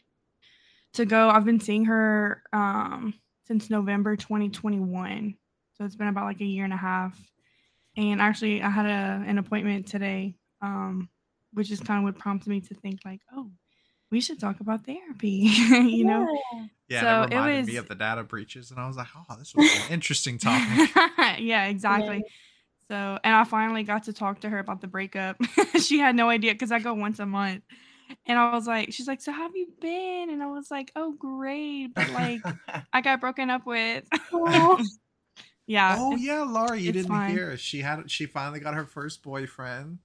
[0.94, 1.30] to go.
[1.30, 3.14] I've been seeing her um
[3.46, 5.34] since november 2021
[5.74, 7.18] so it's been about like a year and a half
[7.98, 11.10] and actually i had a, an appointment today um
[11.54, 13.50] which is kind of what prompted me to think like oh
[14.10, 15.28] we should talk about therapy
[15.70, 16.26] you know?
[16.88, 17.02] Yeah.
[17.02, 19.36] So that it reminded me was- of the data breaches and i was like oh
[19.38, 20.90] this was an interesting topic.
[21.40, 22.24] Yeah exactly.
[22.90, 25.36] So and i finally got to talk to her about the breakup.
[25.82, 27.64] She had no idea because i go once a month.
[28.26, 30.30] And i was like she's like so how have you been?
[30.30, 32.42] And i was like oh great but like
[32.94, 34.06] i got broken up with.
[34.34, 34.84] Aw.
[35.68, 37.32] Yeah oh it's- yeah laura you didn't fine.
[37.32, 37.58] hear.
[37.58, 40.00] She had she finally got her first boyfriend.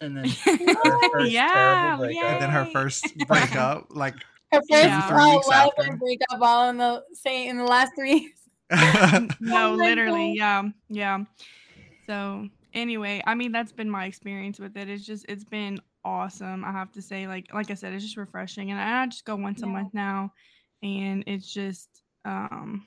[0.00, 2.24] And then her first yeah breakup.
[2.24, 4.14] and then her first breakup like
[4.50, 5.06] Her first Yeah.
[5.08, 5.90] Three weeks love after.
[5.90, 8.32] and breakup all in the same in the last three
[8.70, 11.18] no Oh my literally yeah yeah.
[12.06, 14.88] So anyway i mean that's been my experience with it.
[14.88, 17.26] It's just it's been awesome i have to say.
[17.26, 20.32] Like like i said it's just refreshing and i just go once a month now
[20.82, 21.88] and it's just
[22.24, 22.86] um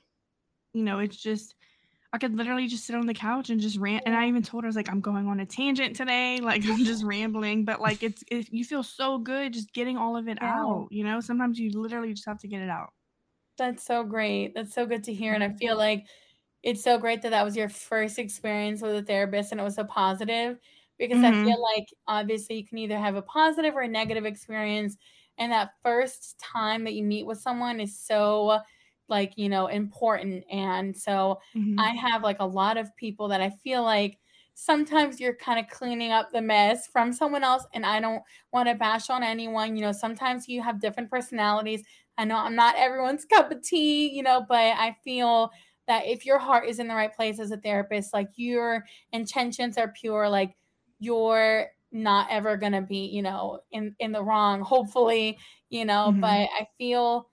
[0.72, 1.54] you know it's just
[2.14, 4.64] i could literally just sit on the couch and just rant and i even told
[4.64, 7.80] her i was like i'm going on a tangent today like i'm just rambling but
[7.80, 10.42] like it's it, you feel so good just getting all of it Yeah.
[10.42, 12.92] out you know sometimes you literally just have to get it out
[13.56, 14.54] That's so great.
[14.54, 15.32] That's so good to hear.
[15.34, 16.06] And I feel like
[16.62, 19.76] it's so great that that was your first experience with a therapist and it was
[19.76, 20.58] so positive
[20.98, 21.44] because I Mhm.
[21.44, 24.96] feel like obviously you can either have a positive or a negative experience.
[25.38, 28.60] And that first time that you meet with someone is so
[29.08, 30.44] like, you know, important.
[30.50, 31.78] And so Mhm.
[31.78, 34.18] I have like a lot of people that I feel like
[34.54, 37.66] sometimes you're kind of cleaning up the mess from someone else.
[37.74, 39.76] And I don't want to bash on anyone.
[39.76, 41.82] You know, sometimes you have different personalities.
[42.16, 45.50] I know I'm not everyone's cup of tea, you know, but I feel
[45.86, 49.76] that if your heart is in the right place as a therapist, like your intentions
[49.76, 50.56] are pure, like
[50.98, 55.38] you're not ever gonna be, you know, in in the wrong, hopefully,
[55.68, 56.12] you know.
[56.12, 56.20] Mhm.
[56.20, 57.30] But I feel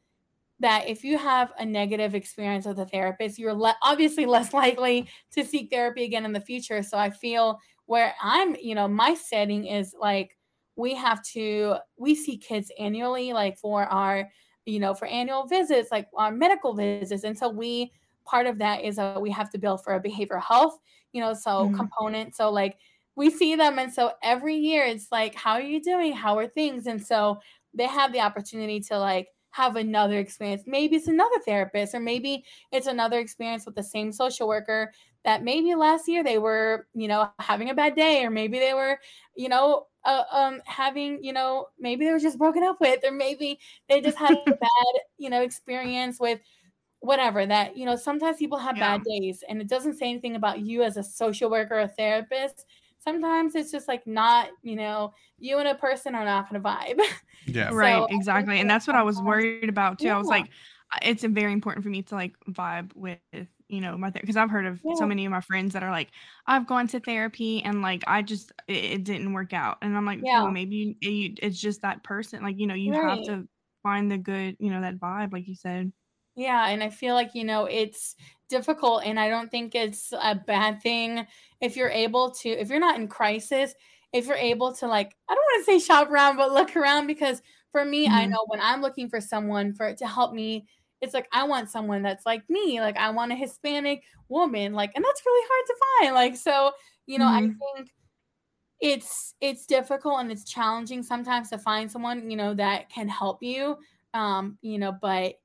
[0.62, 5.10] that if you have a negative experience with a therapist, you're le- obviously less likely
[5.32, 6.84] to seek therapy again in the future.
[6.84, 10.38] So I feel where I'm, you know, my setting is like
[10.76, 14.32] we have to we see kids annually, like for our,
[14.66, 17.92] you know, for annual visits, like our medical visits, and so we
[18.26, 20.80] part of that is that we have to bill for a behavioral health,
[21.12, 21.72] you know, so Mhm.
[21.72, 22.36] component.
[22.36, 22.78] So like
[23.16, 26.14] we see them, and so every year it's like, how are you doing?
[26.14, 26.88] How are things?
[26.88, 27.40] And so
[27.74, 30.64] they have the opportunity to like have another experience.
[30.66, 35.44] Maybe it's another therapist, or maybe it's another experience with the same social worker that
[35.44, 39.00] maybe last year they were, you know, having a bad day, or maybe they were,
[39.36, 43.12] you know, uh, um, having, you know, maybe they were just broken up with, or
[43.12, 46.40] maybe they just had a bad, you know, experience with
[47.00, 48.80] whatever that, you know, sometimes people have Yeah.
[48.80, 52.66] bad days and it doesn't say anything about you as a social worker or therapist.
[53.02, 56.68] Sometimes it's just like not, you know, you and a person are not going to
[56.70, 57.02] vibe.
[57.46, 57.72] Yeah.
[57.74, 60.50] So, right exactly and that's what i was worried about too i was like
[61.02, 63.20] it's very important for me to like vibe with
[63.70, 64.94] you know my because i've heard of Yeah.
[64.94, 66.12] so many of my friends that are like
[66.48, 70.06] i've gone to therapy and like i just it, it didn't work out and i'm
[70.06, 70.42] like Yeah.
[70.42, 73.48] well maybe you, you, it's just that person like you know you have to
[73.84, 75.92] find the good you know that vibe like you said
[76.36, 78.16] Yeah, and I feel like, you know, it's
[78.48, 81.26] difficult and I don't think it's a bad thing
[81.62, 83.74] if you're able to if you're not in crisis,
[84.14, 87.08] if you're able to like I don't want to say shop around but look around
[87.08, 87.42] because
[87.72, 88.34] for me, I Mhm.
[88.34, 90.68] know when I'm looking for someone for to help me,
[91.02, 94.92] it's like I want someone that's like me, like I want a Hispanic woman, like
[94.96, 96.16] and that's really hard to find.
[96.16, 96.72] Like so,
[97.08, 97.62] you know, I Mhm.
[97.76, 97.90] think
[98.80, 103.44] it's it's difficult and it's challenging sometimes to find someone, you know, that can help
[103.44, 103.78] you.
[104.14, 105.36] Um, you know, but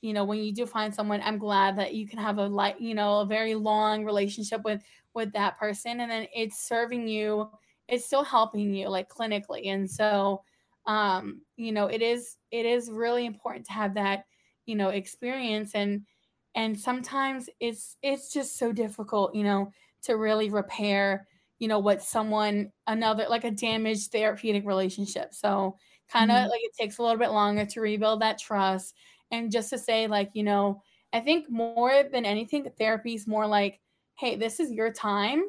[0.00, 2.80] you know when you do find someone i'm glad that you can have a like
[2.80, 4.82] you know a very long relationship with
[5.14, 7.50] with that person and then it's serving you
[7.88, 10.42] it's still helping you like clinically and so
[10.86, 14.24] um you know it is it is really important to have that
[14.66, 16.06] you know experience and
[16.54, 19.70] and sometimes it's it's just so difficult you know
[20.02, 21.26] to really repair
[21.58, 25.76] you know what someone another like a damaged therapeutic relationship so
[26.08, 26.50] kind of Mhm.
[26.50, 28.94] like it takes a little bit longer to rebuild that trust
[29.30, 33.46] and just to say like you know i think more than anything therapy is more
[33.46, 33.80] like
[34.18, 35.44] hey this is your time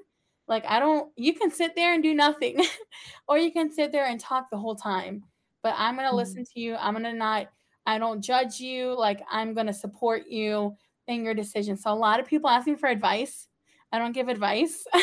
[0.48, 2.64] like i don't you can sit there and do nothing
[3.28, 5.24] or you can sit there and talk the whole time
[5.64, 6.18] but i'm going to Mhm.
[6.18, 7.48] listen to you i'm going to not
[7.86, 10.76] i don't judge you like i'm going to support you
[11.08, 13.48] in your decision so a lot of people ask me for advice
[13.92, 14.86] i don't give advice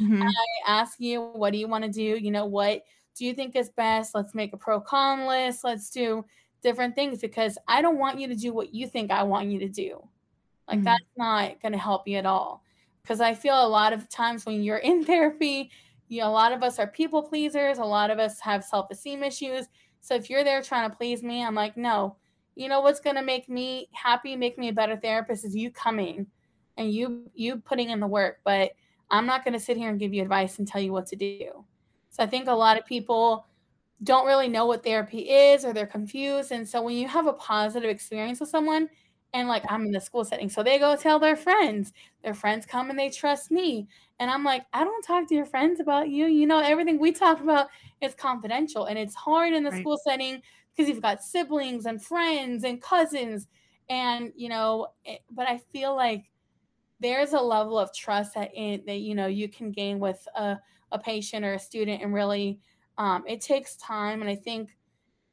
[0.00, 0.22] Mhm.
[0.22, 0.32] I
[0.66, 2.00] ask you, what do you want to do?
[2.02, 2.82] You know, what
[3.16, 4.14] do you think is best?
[4.14, 5.62] Let's make a pro con list.
[5.64, 6.24] Let's do
[6.60, 9.58] different things because I don't want you to do what you think I want you
[9.60, 10.06] to do.
[10.68, 10.84] Like, Mhm.
[10.84, 12.62] that's not going to help you at all.
[13.02, 15.70] Because I feel a lot of times when you're in therapy,
[16.08, 17.78] you know, a lot of us are people pleasers.
[17.78, 19.66] A lot of us have self esteem issues.
[20.00, 22.16] So if you're there trying to please me, I'm like, no,
[22.56, 25.70] you know what's going to make me happy, make me a better therapist is you
[25.70, 26.26] coming
[26.76, 28.40] and you you putting in the work.
[28.44, 28.72] But
[29.10, 31.16] I'm not going to sit here and give you advice and tell you what to
[31.16, 31.64] do.
[32.10, 33.46] So I think a lot of people
[34.02, 36.52] don't really know what therapy is or they're confused.
[36.52, 38.88] And so when you have a positive experience with someone,
[39.32, 41.92] and like I'm in the school setting, so they go tell their friends,
[42.24, 43.88] their friends come and they trust me.
[44.18, 46.26] And I'm like, I don't talk to your friends about you.
[46.26, 47.68] You know, everything we talk about
[48.00, 48.86] is confidential.
[48.86, 49.72] And it's hard in the Right.
[49.72, 50.42] school setting
[50.74, 53.46] because you've got siblings and friends and cousins.
[53.88, 56.30] And, you know, it, but I feel like
[57.00, 60.58] there's a level of trust that in, that you know you can gain with a,
[60.92, 62.60] a patient or a student and really
[63.00, 64.76] um, it takes time and i think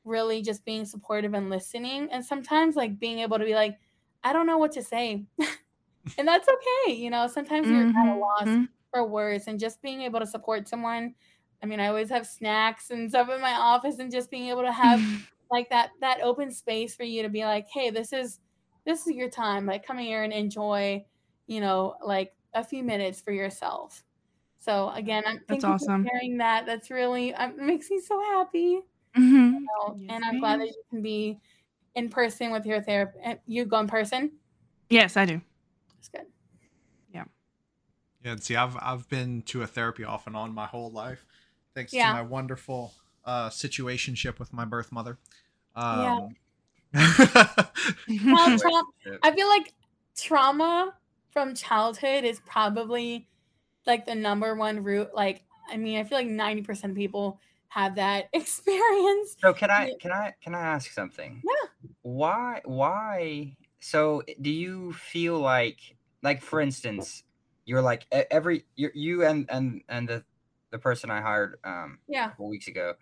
[0.03, 3.79] really just being supportive and listening and sometimes like being able to be like
[4.23, 5.25] i don't know what to say
[6.17, 8.69] and that's okay you know sometimes you're kind of lost Mhm.
[8.91, 11.15] for words and just being able to support someone
[11.63, 14.63] i mean i always have snacks and stuff in my office and just being able
[14.63, 15.05] to have
[15.51, 18.39] like that that open space for you to be like hey this is
[18.85, 21.05] this is your time like come here and enjoy
[21.47, 24.03] you know like a few minutes for yourself
[24.67, 26.03] so again i'm That's you awesome.
[26.03, 28.79] for sharing that that's really um, makes me so happy
[29.15, 29.51] Mhm.
[29.53, 31.39] you know, Yes, and i'm glad that you can be
[31.95, 34.31] in person with your therapist you go in person
[34.89, 35.41] yes i do
[35.95, 36.25] that's good
[37.13, 37.23] Yeah,
[38.23, 38.31] Yeah.
[38.33, 41.25] and see, I've I've been to a therapy off and on my whole life,
[41.73, 42.07] thanks Yeah.
[42.09, 42.93] to my wonderful
[43.25, 45.17] uh situationship with my birth mother.
[45.75, 46.17] Yeah.
[46.19, 46.35] Um,
[46.93, 49.73] Well, tra- i feel like
[50.15, 50.93] trauma
[51.31, 53.27] from childhood is probably
[53.87, 57.95] like the number one root like i mean i feel like 90% of people have
[57.95, 61.41] that experience So can I can I can I ask something?
[61.43, 61.69] Yeah.
[62.01, 67.23] Why why so do you feel like like for instance
[67.65, 70.23] you're like every you you and and and the
[70.71, 72.27] the person I hired um yeah.
[72.27, 72.95] a couple weeks ago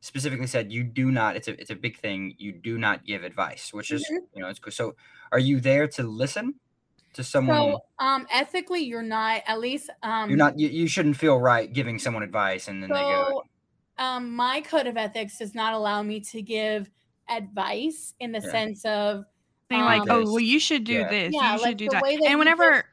[0.00, 3.24] specifically said you do not it's a it's a big thing you do not give
[3.24, 4.18] advice which is Mhm.
[4.34, 4.96] you know it's good so
[5.32, 6.60] are you there to listen
[7.14, 9.42] to someone So, um, ethically, you're not.
[9.46, 12.90] At least, um, you're not you, you shouldn't feel right giving someone advice and then
[12.90, 13.44] they go So,
[13.98, 16.90] um, my code of ethics does not allow me to give
[17.28, 18.50] advice in the Yeah.
[18.50, 19.24] sense of
[19.70, 21.08] saying like um, oh well you should do Yeah.
[21.10, 22.84] this Yeah, you should like do the that way that and whenever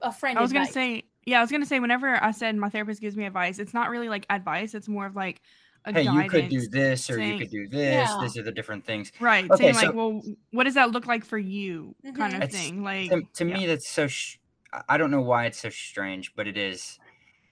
[0.00, 0.38] a friend.
[0.38, 3.16] I was gonna say, yeah, I was gonna say, whenever I said my therapist gives
[3.16, 4.74] me advice, it's not really like advice.
[4.74, 5.40] It's more of like, a
[5.86, 8.08] hey, you could do this or you could do this.
[8.08, 8.18] Yeah.
[8.22, 9.12] These are the different things.
[9.20, 10.22] right Okay, saying like so- well
[10.52, 12.36] what does that look like for you kind Mhm.
[12.36, 13.54] of It's- thing like To, to yeah.
[13.58, 14.06] me, that's so.
[14.06, 14.38] Sh-
[14.72, 16.98] I- I don't know why it's so strange, but it is.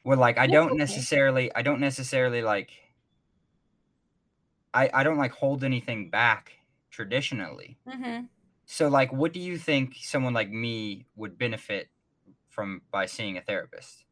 [0.04, 0.76] Well, like I don't okay.
[0.78, 1.54] necessarily.
[1.54, 2.70] I don't necessarily like.
[4.74, 6.52] I I don't like hold anything back
[6.90, 7.76] traditionally.
[7.86, 8.20] hmm
[8.64, 11.88] So, like, what do you think someone like me would benefit
[12.48, 14.04] from by seeing a therapist?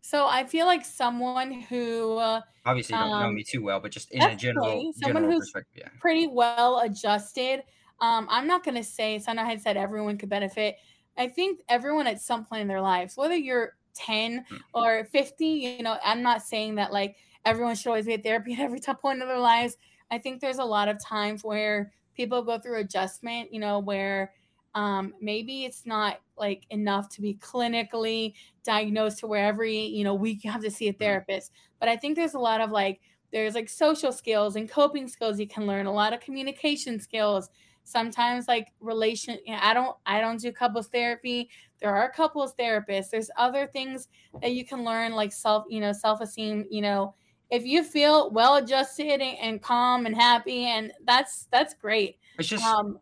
[0.00, 3.80] So I feel like someone who uh, Obviously, you don't know Um, me too well,
[3.80, 4.92] but just in a general.
[4.94, 5.88] Someone general who's- yeah.
[6.00, 7.62] pretty well adjusted.
[8.00, 9.32] Um, I'm not gonna say so.
[9.32, 10.76] I know I had said everyone could benefit.
[11.16, 14.60] I think everyone at some point in their lives, whether you're 10 Mm.
[14.74, 18.52] or 50, you know, I'm not saying that like everyone should always be at therapy
[18.54, 19.76] at every top point of their lives.
[20.10, 24.32] I think there's a lot of times where people go through adjustment, you know, where
[24.74, 30.14] um, maybe it's not like enough to be clinically diagnosed to where every, you know,
[30.14, 31.52] week you have to see a therapist.
[31.80, 33.00] But I think there's a lot of like
[33.32, 37.50] there's like social skills and coping skills you can learn a lot of communication skills.
[37.84, 41.48] Sometimes like relation you know, i don't i don't do couples therapy.
[41.80, 43.10] There are couples therapists.
[43.10, 44.08] There's other things
[44.42, 47.14] that you can learn like self you know self-esteem you know.
[47.50, 52.18] If you feel well adjusted and, and calm and happy and that's that's great.
[52.38, 52.98] It's just um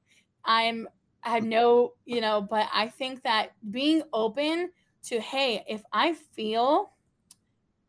[0.47, 0.89] i'm
[1.27, 4.73] i have no you know but i think that being open
[5.03, 6.95] to hey if i feel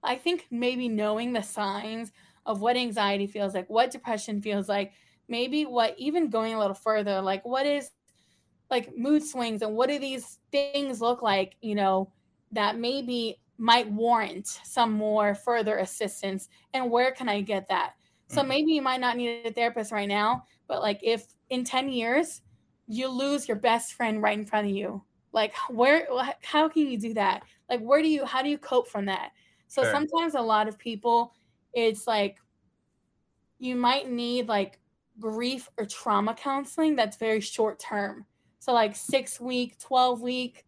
[0.04, 2.12] i think maybe knowing the signs
[2.46, 4.94] of what anxiety feels like what depression feels like
[5.28, 7.92] maybe what even going a little further like what is
[8.70, 12.14] like mood swings and what do these things look like you know
[12.52, 17.94] that maybe might warrant some more further assistance and where can i get that
[18.28, 18.48] so Mhm.
[18.48, 22.42] maybe you might not need a therapist right now but like if in 10 years
[22.88, 25.04] you lose your best friend right in front of you.
[25.34, 26.08] Like where
[26.42, 27.44] how can you do that?
[27.70, 29.32] Like where do you how do you cope from that?
[29.68, 31.34] So sometimes a lot of people
[31.74, 32.38] it's like
[33.60, 34.80] you might need like
[35.20, 38.26] grief or trauma counseling that's very short term.
[38.60, 40.66] So like 6 week 12 week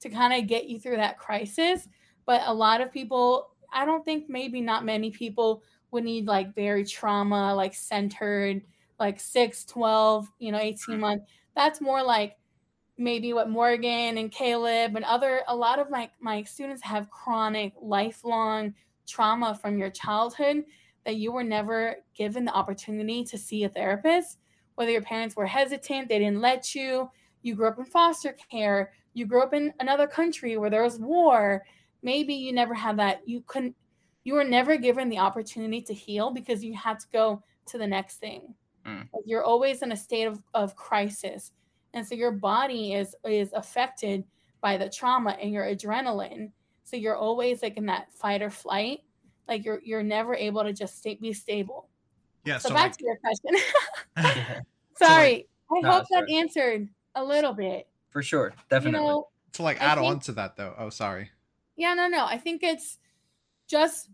[0.00, 1.88] to kind of get you through that crisis.
[2.26, 6.54] But a lot of people i don't think maybe not many people would need like
[6.54, 8.62] very trauma like centered
[9.00, 11.00] like 6 12 you know 18 mm-hmm.
[11.00, 11.24] months
[11.54, 12.36] that's more like
[12.98, 17.72] maybe what morgan and caleb and other a lot of my my students have chronic
[17.80, 18.74] lifelong
[19.06, 20.64] trauma from your childhood
[21.04, 24.38] that you were never given the opportunity to see a therapist.
[24.76, 27.10] Whether your parents were hesitant they didn't let you
[27.42, 30.98] you grew up in foster care you grew up in another country where there was
[30.98, 31.62] war.
[32.02, 33.76] Maybe you never had that you couldn't
[34.24, 37.86] you were never given the opportunity to heal because you had to go to the
[37.86, 38.54] next thing
[38.86, 39.08] Mm.
[39.12, 41.52] Like, you're always in a state of, of crisis
[41.94, 44.24] and so your body is is affected
[44.60, 46.50] by the trauma and your adrenaline
[46.84, 49.00] so you're always like in that fight or flight
[49.48, 51.88] like you're you're never able to just stay, be stable
[52.44, 52.58] Yeah.
[52.58, 53.54] so, So, back like, to your question
[54.16, 54.60] Yeah,
[54.96, 56.38] sorry i No, hope it's that fair.
[56.38, 59.00] answered a little bit for sure, you definitely.
[59.00, 60.74] know to like I add on to that though.
[60.78, 61.30] Oh, sorry.
[61.76, 62.24] Yeah, no, no.
[62.26, 62.98] I think it's
[63.68, 64.08] just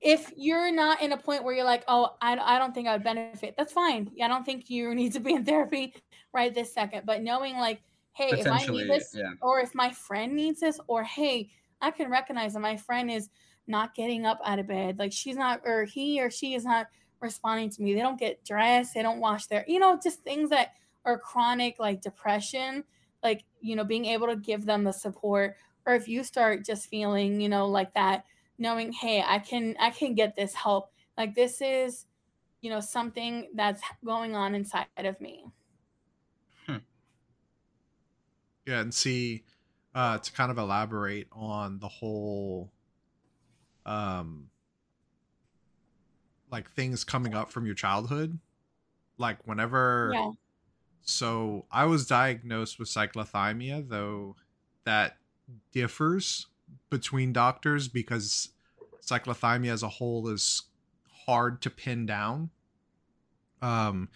[0.00, 2.92] if you're not in a point where you're like, oh, I, I don't think I
[2.92, 4.10] would benefit, that's fine.
[4.14, 5.94] Yeah, I don't think you need to be in therapy
[6.32, 7.02] right this second.
[7.06, 7.82] But knowing, like,
[8.12, 9.32] hey, if I need this, yeah.
[9.42, 13.28] or if my friend needs this, or hey, I can recognize that my friend is
[13.66, 14.98] not getting up out of bed.
[14.98, 16.86] Like, she's not, or he or she is not
[17.20, 17.94] responding to me.
[17.94, 20.74] They don't get dressed, they don't wash their, you know, just things that
[21.04, 22.84] are chronic, like depression,
[23.22, 26.88] like, you know, being able to give them the support or if you start just
[26.88, 28.24] feeling you know like that
[28.58, 30.92] knowing hey i can i can get this help.
[31.16, 32.06] Like this is
[32.60, 35.46] you know something that's going on inside of me.
[38.66, 39.44] Yeah, and see,
[39.94, 42.72] uh, to kind of elaborate on the whole,
[43.86, 44.50] um,
[46.50, 48.38] like things coming up from your childhood,
[49.18, 50.10] like whenever.
[50.12, 50.30] yeah.
[51.02, 54.34] So I was diagnosed with cyclothymia, though
[54.82, 55.18] that
[55.70, 56.48] differs
[56.90, 58.50] between doctors because
[59.02, 60.62] cyclothymia as a whole is
[61.26, 62.50] hard to pin down.
[63.62, 64.08] Um,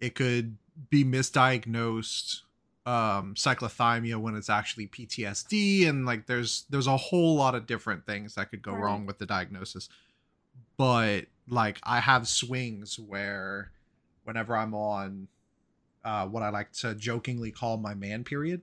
[0.00, 0.58] it could
[0.90, 2.42] be misdiagnosed
[2.84, 8.04] um cyclothymia when it's actually PTSD and like there's there's a whole lot of different
[8.06, 8.82] things that could go Right.
[8.82, 9.88] wrong with the diagnosis.
[10.78, 13.72] But like I have swings where
[14.24, 15.28] whenever I'm on
[16.04, 18.62] uh what I like to jokingly call my man period,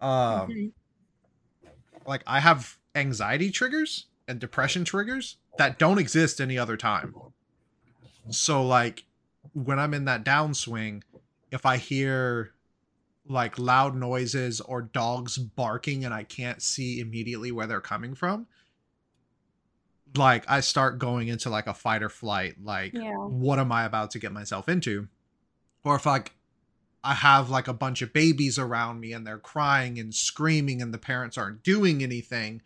[0.00, 0.72] um Mhm.
[2.06, 7.14] Like I have anxiety triggers and depression triggers that don't exist any other time.
[8.30, 9.04] So like
[9.52, 11.02] when I'm in that downswing,
[11.50, 12.52] if I hear
[13.26, 18.46] like loud noises or dogs barking and I can't see immediately where they're coming from,
[20.16, 23.14] like I start going into like a fight or flight, like Yeah.
[23.16, 25.08] what am I about to get myself into?
[25.84, 26.32] Or if like
[27.04, 30.92] I have like a bunch of babies around me and they're crying and screaming and
[30.94, 32.62] the parents aren't doing anything,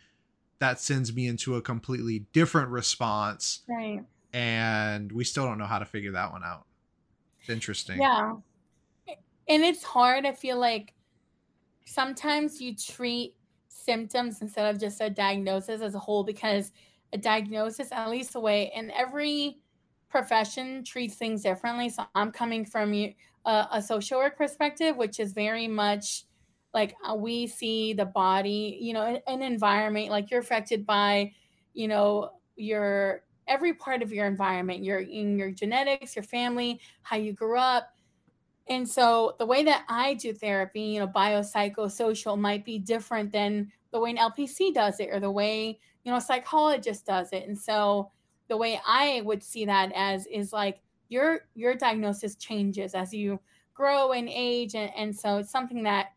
[0.61, 4.05] that sends me into a completely different response Right.
[4.33, 6.67] and we still don't know how to figure that one out.
[7.41, 8.01] It's interesting.
[8.01, 8.37] Yeah.
[9.49, 10.27] And it's hard.
[10.27, 10.95] I feel like
[11.87, 13.35] sometimes you treat
[13.69, 16.73] symptoms instead of just a diagnosis as a whole because
[17.13, 19.59] a diagnosis, at least the way, and every
[20.11, 21.89] profession treats things differently.
[21.89, 23.15] So I'm coming from you
[23.45, 26.25] a, a social work perspective, which is very much
[26.75, 31.33] like uh, we see the body, you know, an environment like you're affected by,
[31.73, 37.17] you know, your every part of your environment, your in your genetics, your family, how
[37.17, 37.95] you grew up.
[38.69, 43.73] And so the way that I do therapy, you know, biopsychosocial might be different than
[43.91, 47.49] the way an LPC does it or the way, you know, a psychologist does it.
[47.49, 48.11] And so
[48.49, 53.41] the way I would see that as is like your your diagnosis changes as you
[53.75, 56.09] grow and age and, and so it's something that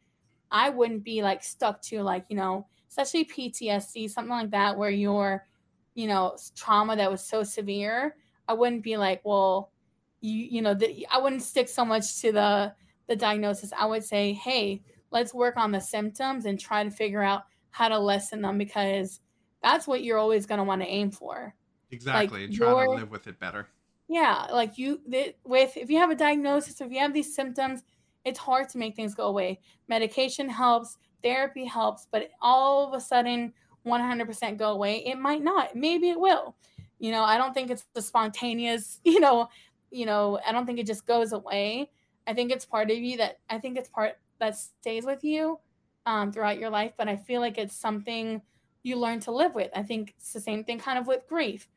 [0.52, 4.90] I wouldn't be like stuck to like, you know, especially PTSD, something like that where
[4.90, 5.48] your,
[5.96, 8.18] you know, trauma that was so severe,
[8.48, 9.72] I wouldn't be like, well,
[10.20, 12.74] you you know, the, I wouldn't stick so much to the
[13.08, 13.72] the diagnosis.
[13.78, 17.88] I would say, hey, let's work on the symptoms and try to figure out how
[17.88, 19.22] to lessen them because
[19.64, 21.56] that's what you're always going to want to aim for.
[21.92, 22.48] Exactly.
[22.48, 23.68] Like, Trying to live with it better.
[24.12, 27.82] Yeah, like you th- with if you have a diagnosis, if you have these symptoms,
[28.26, 29.62] it's hard to make things go away.
[29.88, 33.54] Medication helps, therapy helps, but all of a sudden
[33.84, 35.78] 100% go away, it might not.
[35.78, 36.58] Maybe it will.
[37.00, 39.48] You know, I don't think it's the spontaneous, you know,
[39.92, 41.90] you know, I don't think it just goes away.
[42.28, 45.60] I think it's part of you that I think it's part that stays with you
[46.06, 48.42] um, throughout your life, but I feel like it's something
[48.84, 49.72] you learn to live with.
[49.74, 51.70] I think it's the same thing kind of with grief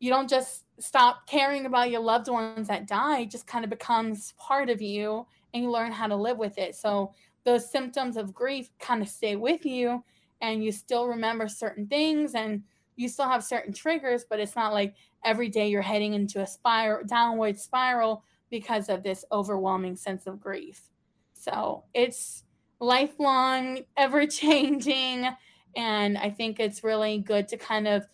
[0.00, 4.34] you don't just stop caring about your loved ones that die just kind of becomes
[4.36, 6.74] part of you and you learn how to live with it.
[6.74, 7.12] So
[7.44, 10.02] those symptoms of grief kind of stay with you
[10.40, 12.62] and you still remember certain things and
[12.96, 16.46] you still have certain triggers but it's not like every day you're heading into a
[16.46, 20.90] spiral downward spiral because of this overwhelming sense of grief.
[21.32, 22.44] So it's
[22.80, 25.28] lifelong ever changing
[25.74, 28.06] and i think it's really good to kind of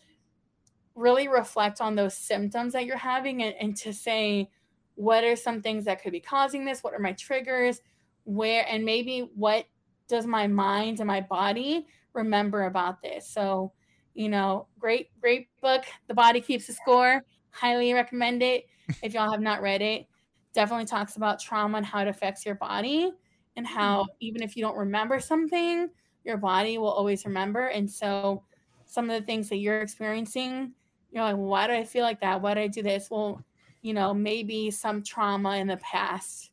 [0.99, 4.51] really reflect on those symptoms that you're having and, and to say
[4.94, 6.82] what are some things that could be causing this?
[6.82, 7.80] What are my triggers?
[8.24, 9.66] Where and maybe what
[10.09, 13.28] does my mind and my body remember about this?
[13.28, 13.72] So
[14.14, 17.22] you know great great book the body keeps a score.
[17.51, 18.66] Highly recommend it
[19.03, 20.07] if y'all have not read it.
[20.53, 23.12] Definitely talks about trauma and how it affects your body
[23.57, 24.16] and how mm-hmm.
[24.20, 25.88] even if you don't remember something
[26.24, 27.68] your body will always remember.
[27.68, 28.44] And so
[28.84, 30.72] some of the things that you're experiencing
[31.11, 33.42] you're like why do i feel like that why do i do this well
[33.82, 36.50] you know maybe some trauma in the past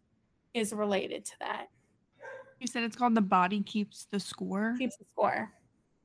[0.53, 1.67] is related to that
[2.59, 4.75] You said it's called The Body Keeps the Score.
[4.77, 5.51] keeps the score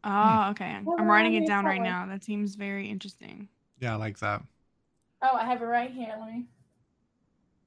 [0.03, 0.79] Oh, okay.
[0.83, 1.85] Well, I'm writing it down right way.
[1.87, 2.07] now.
[2.07, 3.49] That seems very interesting.
[3.81, 4.43] Yeah, I like that.
[5.23, 6.47] oh i have it right here let me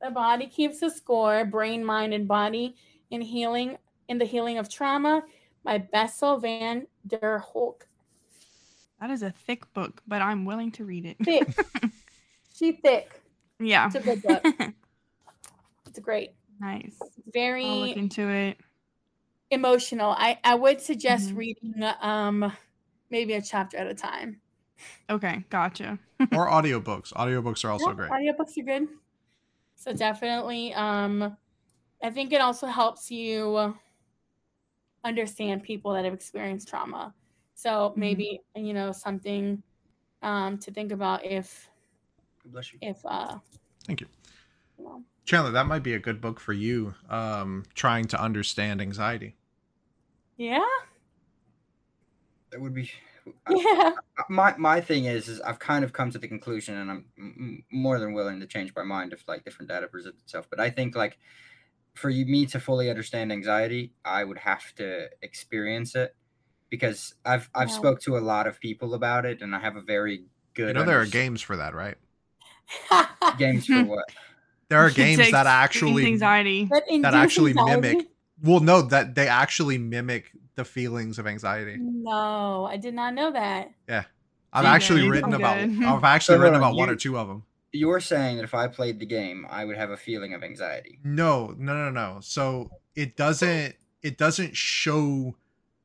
[0.02, 2.76] the body keeps the score brain mind and body
[3.12, 3.78] in healing
[4.10, 5.24] in the healing of trauma
[5.64, 7.88] by Bessel van der Kolk.
[9.04, 11.18] That is a thick book, but I'm willing to read it.
[11.26, 11.46] Thick.
[12.56, 13.20] She thick.
[13.60, 13.88] yeah.
[13.88, 14.44] It's a good book.
[15.88, 16.32] It's great.
[16.62, 16.98] nice.
[17.34, 18.58] Very I'll look into it.
[19.52, 20.12] emotional.
[20.12, 21.38] I, I would suggest Mhm.
[21.38, 22.54] reading um
[23.10, 24.40] maybe a chapter at a time.
[25.10, 26.00] Okay, gotcha.
[26.32, 27.12] or audiobooks.
[27.12, 28.10] Audiobooks are also Yeah, great.
[28.10, 28.88] Audiobooks are good.
[29.76, 31.36] So definitely um
[32.02, 33.76] I think it also helps you
[35.04, 37.14] understand people that have experienced trauma.
[37.56, 39.62] So maybe you know something
[40.22, 41.70] um to think about if
[42.46, 42.80] Bless you.
[42.82, 43.38] if uh
[43.86, 44.08] Thank you.
[44.78, 46.94] you know Chandler, that might be a good book for you.
[47.10, 49.38] Um, trying to understand anxiety.
[50.38, 50.60] yeah
[52.52, 52.92] That would be.
[53.48, 53.92] I- yeah
[54.30, 57.36] my my thing is is I've kind of come to the conclusion, and I'm m-
[57.40, 60.48] m- more than willing to change my mind if like different data presents itself.
[60.50, 61.18] But I think like
[61.96, 66.16] for you, me to fully understand anxiety, I would have to experience it
[66.74, 67.76] because I've I've Yeah.
[67.76, 70.70] spoke to a lot of people about it, and I have a very good.
[70.70, 71.98] You know there are games for that, right?
[73.38, 74.06] games for what?
[74.70, 76.66] There are games that actually anxiety.
[76.66, 77.82] that, actually anxiety?
[77.82, 78.08] mimic-
[78.42, 81.78] well no that they actually mimic the feelings of anxiety.
[81.80, 83.70] No, I did not know that.
[83.88, 84.06] Yeah,
[84.52, 85.86] I've See, actually yeah, written I'm about good.
[85.86, 87.44] I've actually So, written hold on, about one or two of them.
[87.72, 90.98] You're saying that if I played the game, I would have a feeling of anxiety.
[91.04, 92.18] No, no, no, no.
[92.22, 95.36] So it doesn't it doesn't show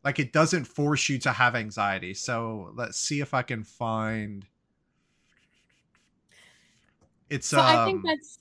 [0.04, 2.14] like it doesn't force you to have anxiety.
[2.14, 4.46] So let's see if I can find.
[7.30, 8.38] It's so um, I think um, that's.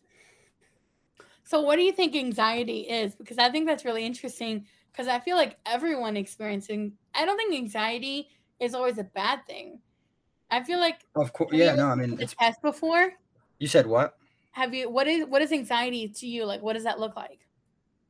[1.43, 3.15] So what do you think anxiety is?
[3.15, 4.65] Because I think that's really interesting.
[4.91, 6.93] Because I feel like everyone experiencing.
[7.13, 8.29] I don't think anxiety
[8.59, 9.79] is always a bad thing.
[10.49, 11.01] I feel like.
[11.15, 11.75] Of course, yeah.
[11.75, 13.13] No, I mean, it's test before.
[13.59, 14.17] You said what?
[14.51, 14.89] Have you?
[14.89, 16.45] What is what is anxiety to you?
[16.45, 17.46] Like, what does that look like?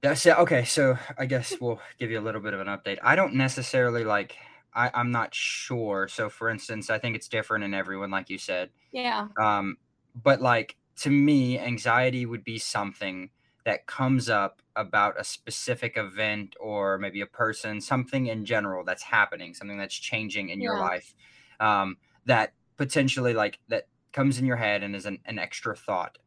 [0.01, 0.37] That's it.
[0.37, 2.99] Okay, so I guess we'll give you a little bit of an update.
[3.01, 4.37] I don't necessarily like.
[4.73, 6.07] I, I'm not sure.
[6.07, 8.69] So, for instance, I think it's different in everyone, like you said.
[8.91, 9.27] Yeah.
[9.39, 9.77] Um,
[10.13, 13.31] but like to me, anxiety would be something
[13.65, 19.03] that comes up about a specific event or maybe a person, something in general that's
[19.03, 21.15] happening, something that's changing in your life,
[21.59, 26.17] um, that potentially like that comes in your head and is an, an extra thought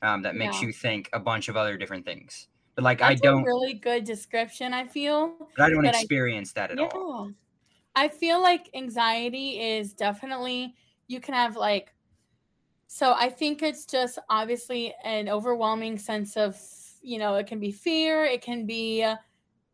[0.00, 0.68] um, that makes Yeah.
[0.68, 2.48] you think a bunch of other different things.
[2.76, 4.72] But like I That's don't, a really good description.
[4.72, 5.34] I feel.
[5.56, 6.88] but I don't but I- experience that at yeah.
[6.94, 7.32] all.
[7.96, 10.74] I feel like anxiety is definitely
[11.08, 11.94] you can have like
[12.86, 16.60] so I think it's just obviously an overwhelming sense of
[17.00, 19.16] you know it can be fear it can be uh,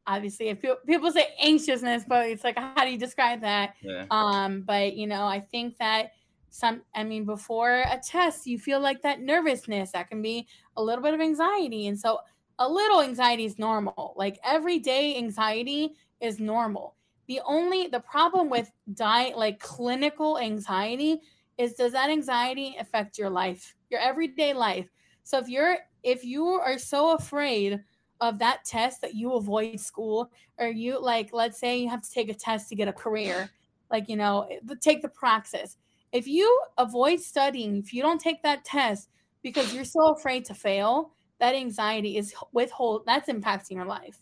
[0.07, 4.05] obviously if people, people say anxiousness but it's like how do you describe that Yeah.
[4.13, 6.13] um but you know I think that
[6.51, 10.47] some I mean before a test you feel like that nervousness that can be
[10.77, 12.19] a little bit of anxiety and so
[12.59, 14.15] a little anxiety is normal.
[14.17, 16.95] Like everyday anxiety is normal.
[17.27, 21.21] The only the problem with diet like clinical anxiety
[21.59, 24.89] is does that anxiety affect your life your everyday life?
[25.25, 27.81] So if you're if you are so afraid
[28.21, 32.11] of that test that you avoid school or you like let's say you have to
[32.11, 33.51] take a test to get a career
[33.91, 35.77] like you know eh, take the praxis.
[36.13, 39.09] If you avoid studying if you don't take that test
[39.43, 41.13] because you're so afraid to fail
[41.43, 44.19] that anxiety is withhold that's impacting your life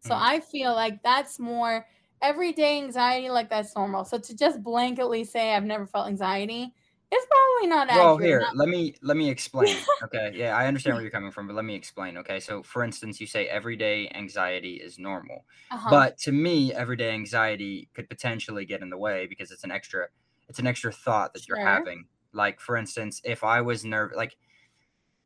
[0.00, 0.20] so Mhm.
[0.32, 1.86] i feel like that's more
[2.22, 6.72] everyday anxiety like that's normal so to just blanketly say i've never felt anxiety
[7.12, 9.76] is probably not Well, accurate here, Not- let me let me explain.
[10.04, 12.16] Okay, yeah, I understand where you're coming from, but let me explain.
[12.18, 15.90] Okay, so for instance, you say everyday anxiety is normal, uh-huh.
[15.90, 20.08] but to me, everyday anxiety could potentially get in the way because it's an extra,
[20.48, 21.66] it's an extra thought that you're Sure.
[21.66, 22.06] having.
[22.32, 24.36] Like for instance, if I was nervous, like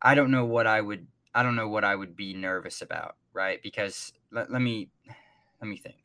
[0.03, 1.07] I don't know what I would,
[1.39, 3.62] I don't know what I would be nervous about, right?
[3.62, 4.91] Because let, let me
[5.61, 6.03] let me think.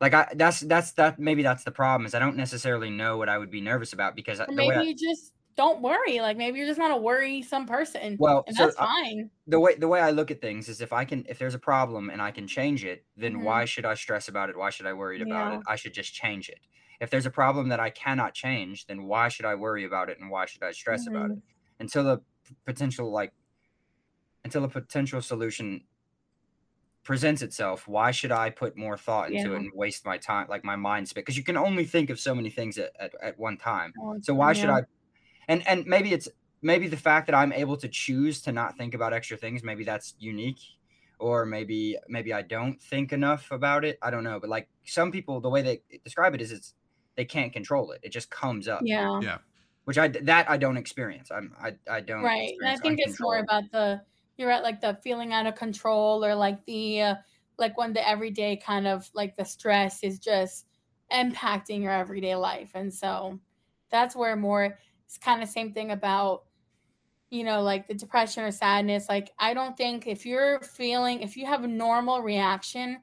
[0.00, 3.28] Like I, that's that's that maybe that's the problem is I don't necessarily know what
[3.28, 6.20] I would be nervous about because I- maybe I- you just don't worry.
[6.20, 8.16] Like maybe you're just not a worrisome person.
[8.18, 9.30] Well, and so that's I- fine.
[9.46, 11.58] the way the way I look at things is if I can if there's a
[11.60, 13.42] problem and I can change it, then Mhm.
[13.44, 14.56] why should I stress about it?
[14.58, 15.58] Why should I worry about Yeah.
[15.58, 15.62] it?
[15.68, 16.58] I should just change it.
[17.00, 20.18] If there's a problem that I cannot change, then why should I worry about it
[20.18, 21.38] and why should I stress about Mm-hmm.
[21.38, 21.44] it?
[21.78, 22.22] Until the
[22.64, 23.32] potential like
[24.46, 25.82] until a potential solution
[27.02, 29.56] presents itself, why should I put more thought into Yeah.
[29.56, 31.22] it and waste my time like my mind space?
[31.22, 33.92] Because you can only think of so many things at, at, at one time.
[33.96, 34.70] Well, So why should.
[34.70, 34.82] I?
[35.48, 36.28] And and maybe it's
[36.62, 39.62] maybe the fact that I'm able to choose to not think about extra things.
[39.62, 40.58] Maybe that's unique,
[41.20, 43.98] or maybe maybe I don't think enough about it.
[44.02, 44.40] I don't know.
[44.40, 46.74] But like some people, the way they describe it is it's
[47.16, 48.00] they can't control it.
[48.02, 48.80] It just comes up.
[48.84, 49.20] Yeah.
[49.22, 49.38] Yeah.
[49.84, 51.30] Which I that I don't experience.
[51.30, 52.24] I'm I I don't.
[52.24, 54.00] right and i think it's more about the
[54.36, 57.14] you're at like the feeling out of control or like the uh,
[57.58, 60.66] like when the everyday kind of like the stress is just
[61.12, 62.72] impacting your everyday life.
[62.74, 63.38] And so
[63.90, 66.44] that's where more it's kind of same thing about
[67.30, 69.08] you know like the depression or sadness.
[69.08, 72.98] Like i don't think if you're feeling if you have a normal reaction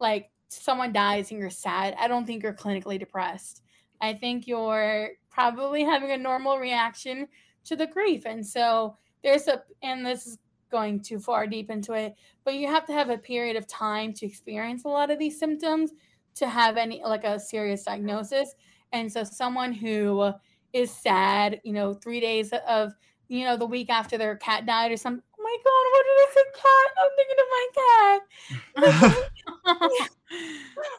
[0.00, 3.62] like someone dies and you're sad i don't think you're clinically depressed.
[4.00, 7.28] I think you're probably having a normal reaction
[7.64, 8.24] to the grief.
[8.26, 10.38] And so there's a and this is
[10.70, 12.14] going too far deep into it
[12.44, 15.38] but you have to have a period of time to experience a lot of these
[15.38, 15.92] symptoms
[16.38, 18.54] to have any like a serious diagnosis.
[18.92, 20.32] And so someone who
[20.72, 22.92] is sad you know three days of
[23.28, 26.18] you know the week after their cat died or something oh my god what did
[26.20, 26.90] i say cat?
[27.00, 29.16] I'm thinking of my cat.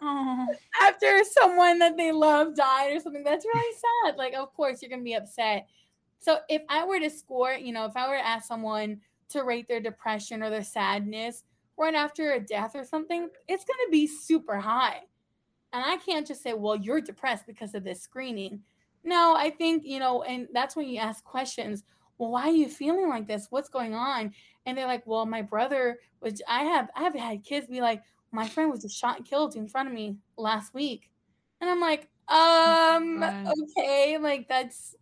[0.01, 0.47] Oh,
[0.81, 4.17] after someone that they love died or something that's really sad.
[4.17, 5.67] Like of course you're gonna be upset.
[6.19, 9.43] So if i were to score you know if i were to ask someone to
[9.43, 11.43] rate their depression or their sadness
[11.77, 15.01] right after a death or something it's gonna be super high.
[15.71, 18.61] And i can't just say well you're depressed because of this screening.
[19.03, 21.83] No i think you know and that's when you ask questions
[22.17, 23.47] well why are you feeling like this?
[23.49, 24.33] What's going on?
[24.65, 28.03] And they're like well my brother was i have i have had kids be like
[28.31, 31.09] my friend was just shot and killed in front of me last week.
[31.61, 33.53] And i'm like um God.
[33.63, 34.95] okay like that's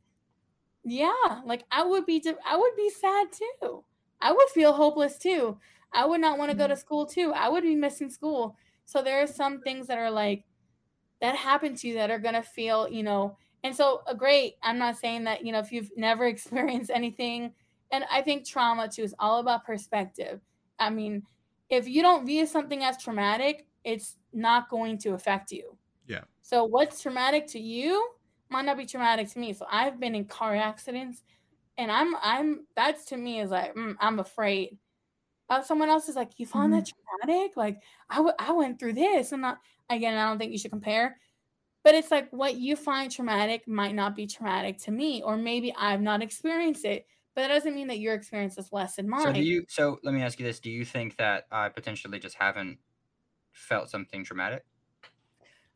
[0.85, 3.83] yeah like i would be i would be sad too
[4.21, 5.57] i would feel hopeless too
[5.93, 8.55] i would not want to go to school too i would be missing school
[8.85, 10.45] so there are some things that are like
[11.21, 14.55] that happen to you that are going to feel you know And so, uh, great.
[14.61, 17.53] I'm not saying that, you know, if you've never experienced anything,
[17.91, 20.41] and I think trauma too is all about perspective.
[20.79, 21.23] I mean,
[21.69, 25.77] if you don't view something as traumatic, it's not going to affect you.
[26.05, 26.23] Yeah.
[26.43, 27.97] So, what's traumatic to you
[28.49, 29.53] might not be traumatic to me.
[29.53, 31.23] So, I've been in car accidents,
[31.77, 34.77] and I'm, I'm, that's to me is like, mm, I'm afraid.
[35.49, 36.89] Uh, someone else is like, you found that
[37.23, 37.55] traumatic?
[37.57, 39.59] Like, I, w- I went through this, and not
[39.89, 40.17] again.
[40.17, 41.17] I don't think you should compare
[41.83, 45.73] but it's like what you find traumatic might not be traumatic to me, or maybe
[45.77, 47.07] I've not experienced it.
[47.33, 49.21] But that doesn't mean that your experience is less than mine.
[49.23, 49.63] So do you?
[49.69, 52.79] So let me ask you this: Do you think that I potentially just haven't
[53.53, 54.65] felt something traumatic?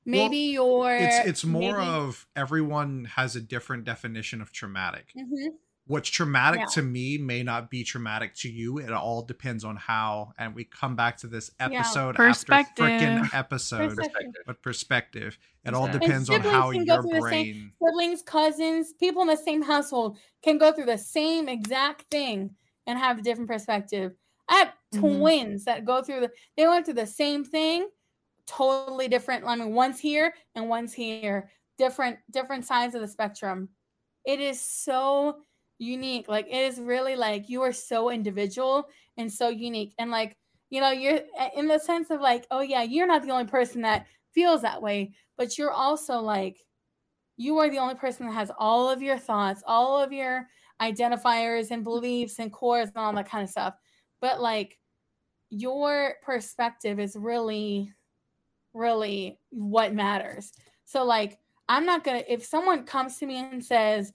[0.05, 5.13] maybe your It's it's more maybe- of everyone has a different definition of traumatic.
[5.15, 5.57] Mhm.
[5.87, 6.65] What's traumatic Yeah.
[6.73, 8.77] to me may not be traumatic to you.
[8.77, 11.65] It all depends on how, and we come back to this Yeah.
[11.79, 12.85] episode Perspective.
[12.85, 13.77] after freaking episode.
[13.89, 14.13] Perspective.
[14.13, 14.43] Perspective.
[14.45, 17.73] But perspective, it all depends on how can go your through the same- brain.
[17.83, 22.55] siblings, cousins, people in the same household can go through the same exact thing
[22.85, 24.15] and have a different perspective.
[24.47, 24.99] I have Mhm.
[25.19, 27.89] twins that go through the they went through the same thing,
[28.45, 29.45] totally different.
[29.45, 33.69] I mean, one's here and one's here, different different sides of the spectrum.
[34.25, 35.41] It is so
[35.81, 36.27] unique.
[36.27, 39.93] Like it is really like you are so individual and so unique.
[39.97, 40.37] And like,
[40.69, 43.45] you know, you're eh, in the sense of like, oh yeah, you're not the only
[43.45, 46.57] person that feels that way, but you're also like
[47.37, 50.47] you are the only person that has all of your thoughts, all of your
[50.81, 53.73] identifiers and beliefs and cores and all that kind of stuff.
[54.21, 54.77] But like
[55.49, 57.91] your perspective is really,
[58.73, 60.53] really what matters.
[60.85, 64.13] So like I'm not gonna if someone comes to me and says,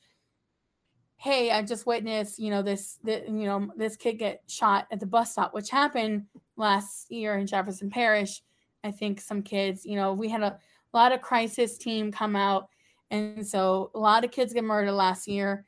[1.16, 5.06] Hey, I just witnessed, you know, this, you know, this kid get shot at the
[5.06, 8.42] bus stop, which happened last year in Jefferson Parish.
[8.84, 10.58] I think some kids, you know, we had a
[10.92, 12.68] lot of crisis team come out
[13.10, 15.64] and so a lot of kids get murdered last year.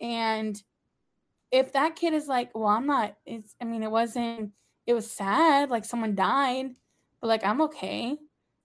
[0.00, 0.60] And
[1.50, 4.52] if that kid is like, well, I'm not, it's, I mean, it wasn't,
[4.86, 6.70] it was sad, like someone died,
[7.20, 8.16] but like, I'm okay.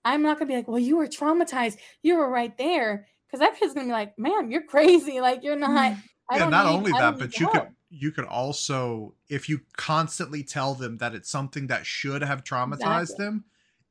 [0.05, 1.77] I'm not gonna be like, well, you were traumatized.
[2.01, 3.07] You were right there.
[3.29, 5.19] Cause that kid's gonna be like, ma'am, you're crazy.
[5.21, 5.99] Like, you're not, mm-hmm.
[6.33, 9.61] I yeah, don't need- only that, but you help." could you could also, if you
[9.77, 13.25] constantly tell them that it's something that should have traumatized Exactly.
[13.25, 13.43] them,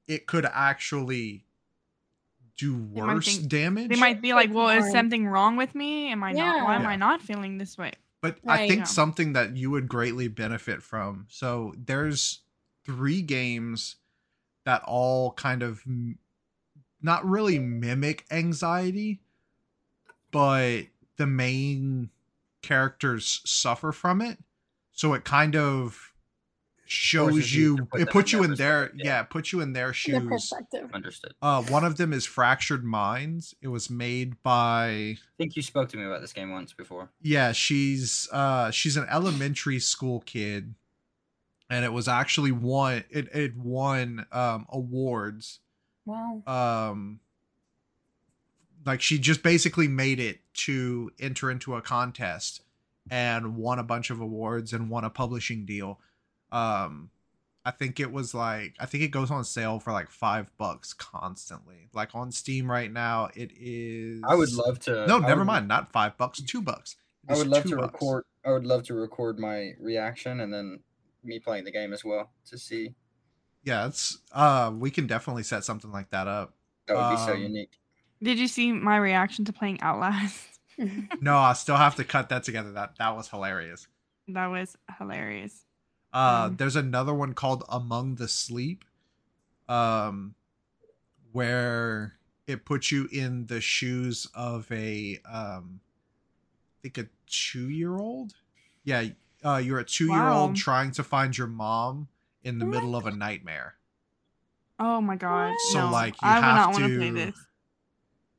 [0.08, 1.44] it could actually
[2.58, 3.88] do They worse think- damage.
[3.90, 6.10] They might be like, "Well, is something wrong with me?
[6.10, 6.64] Am I not?
[6.64, 6.88] Why am Yeah.
[6.90, 8.84] I not feeling this way?" But I think Yeah.
[8.84, 11.26] something that you would greatly benefit from.
[11.28, 12.40] So there's
[12.84, 13.96] three games
[14.64, 16.18] that all kind of m-
[17.00, 19.20] not really mimic anxiety,
[20.30, 20.82] but
[21.16, 22.10] the main
[22.62, 24.38] characters suffer from it.
[24.92, 26.08] So it kind of
[26.84, 29.04] shows you you, put it puts you in their yeah.
[29.04, 29.20] yeah.
[29.22, 30.24] it puts you in their Their shoes.
[30.28, 30.90] perspective.
[30.92, 31.32] Understood.
[31.40, 33.54] Uh, one of them is Fractured Minds.
[33.62, 37.08] It was made by I think you spoke to me about this game once before.
[37.22, 40.74] yeah she's uh she's an elementary school kid
[41.70, 45.60] and it was actually won it, it won um awards
[46.04, 46.42] Wow.
[46.46, 47.20] um
[48.84, 52.62] like she just basically made it to enter into a contest
[53.10, 55.98] and won a bunch of awards and won a publishing deal
[56.52, 57.10] um
[57.64, 60.92] i think it was like i think it goes on sale for like five bucks
[60.92, 65.06] constantly like on steam right now it is I would love to.
[65.06, 66.96] no I never would- mind not five bucks two bucks
[67.28, 67.92] I would love to bucks.
[67.92, 68.24] record.
[68.44, 70.80] I would love to record my reaction and then
[71.22, 72.94] me playing the game as well to see.
[73.64, 76.54] yeah it's uh we can definitely set something like that up
[76.88, 77.78] That would be so Um, unique.
[78.22, 80.48] Did you see my reaction to playing Outlast?
[81.20, 83.86] no i still have to cut that together that that was hilarious
[84.28, 85.66] That was hilarious.
[86.12, 86.56] uh Mm.
[86.58, 88.84] there's another one called among the sleep
[89.68, 90.34] um
[91.32, 92.14] where
[92.46, 95.80] it puts you in the shoes of a um
[96.78, 98.32] i think a two-year-old
[98.84, 99.04] yeah
[99.44, 100.54] uh you're a two-year-old Wow.
[100.56, 102.08] trying to find your mom
[102.42, 103.74] in the my middle of a nightmare
[104.78, 105.54] Oh my god.
[105.70, 107.36] So, no, like, you I have to play this.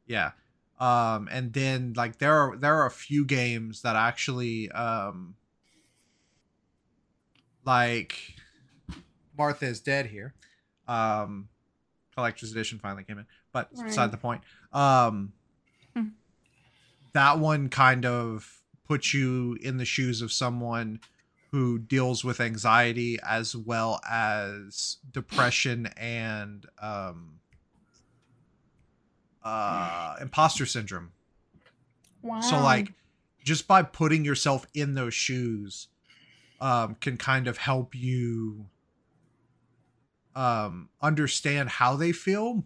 [0.08, 0.32] Yeah
[0.80, 5.36] um and then like there are there are a few games that actually um
[7.66, 8.36] like
[9.38, 10.34] martha is dead here
[10.88, 11.47] um
[12.16, 13.86] collector's edition finally came in but Right.
[13.88, 14.41] beside the point
[14.74, 15.34] um
[15.95, 16.08] Hmm.
[17.14, 20.99] that one kind of puts you in the shoes of someone
[21.51, 27.39] who deals with anxiety as well as depression and um
[29.43, 31.11] uh imposter syndrome
[32.21, 32.39] wow.
[32.39, 32.93] so like
[33.43, 35.87] just by putting yourself in those shoes
[36.61, 38.65] um can kind of help you
[40.35, 42.63] um understand how they feel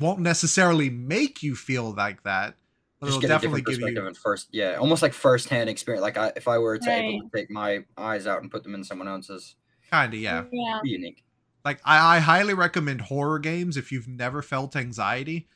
[0.00, 2.56] won't necessarily make you feel like that
[3.00, 5.14] But just it'll get a definitely different give perspective you and first, yeah, almost like
[5.14, 6.02] firsthand experience.
[6.02, 8.74] Like I, if I were to able to take my eyes out and put them
[8.74, 9.56] in someone else's,
[9.90, 10.44] kind of yeah.
[10.52, 10.80] Yeah.
[10.84, 11.22] unique.
[11.64, 15.48] Like I, I highly recommend horror games if you've never felt anxiety.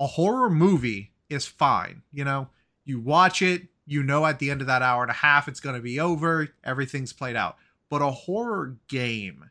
[0.00, 2.02] A horror movie is fine.
[2.12, 2.48] You know,
[2.84, 5.60] you watch it, you know at the end of that hour and a half it's
[5.60, 7.56] gonna be over, everything's played out.
[7.88, 9.50] But a horror game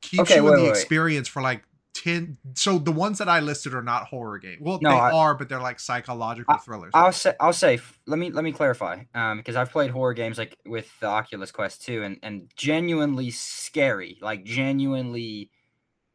[0.00, 0.78] keeps Okay, you wait, in the wait, wait.
[0.78, 1.62] experience for like
[1.94, 4.58] 10 so the ones that I listed are not horror games.
[4.60, 6.92] Well, No, they I- are, but they're like psychological thrillers.
[6.94, 10.14] I'll say, I'll say, f- let me let me clarify, um, because I've played horror
[10.14, 15.50] games like with the Oculus Quest 2 and and genuinely scary, like genuinely,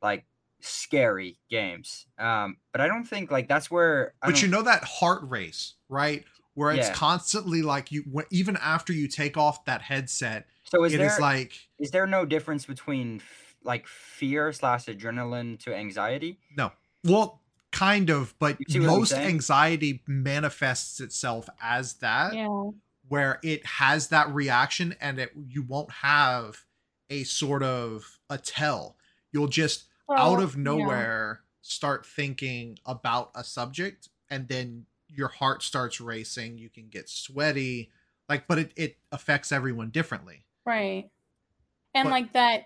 [0.01, 0.26] like
[0.64, 2.05] scary games.
[2.18, 4.14] Um, but I don't think like that's where.
[4.22, 6.24] I but you know that heart race, right?
[6.55, 6.93] Where it's Yeah.
[6.93, 11.20] constantly like you even after you take off that headset, so is it is there
[11.20, 16.39] like is there no difference between f- like fear slash adrenaline to anxiety?
[16.55, 16.72] No.
[17.03, 17.41] Well,
[17.72, 22.70] kind of, but You see what I'm most anxiety manifests itself as that, Yeah.
[23.07, 26.66] where it has that reaction and it you won't have
[27.09, 28.95] a sort of a tell.
[29.32, 30.62] You'll just out Well, of yeah.
[30.64, 37.08] nowhere start thinking about a subject and then your heart starts racing, you can get
[37.10, 37.91] sweaty.
[38.28, 40.45] Like, but it, it affects everyone differently.
[40.66, 41.10] Right.
[41.93, 42.66] And But- like that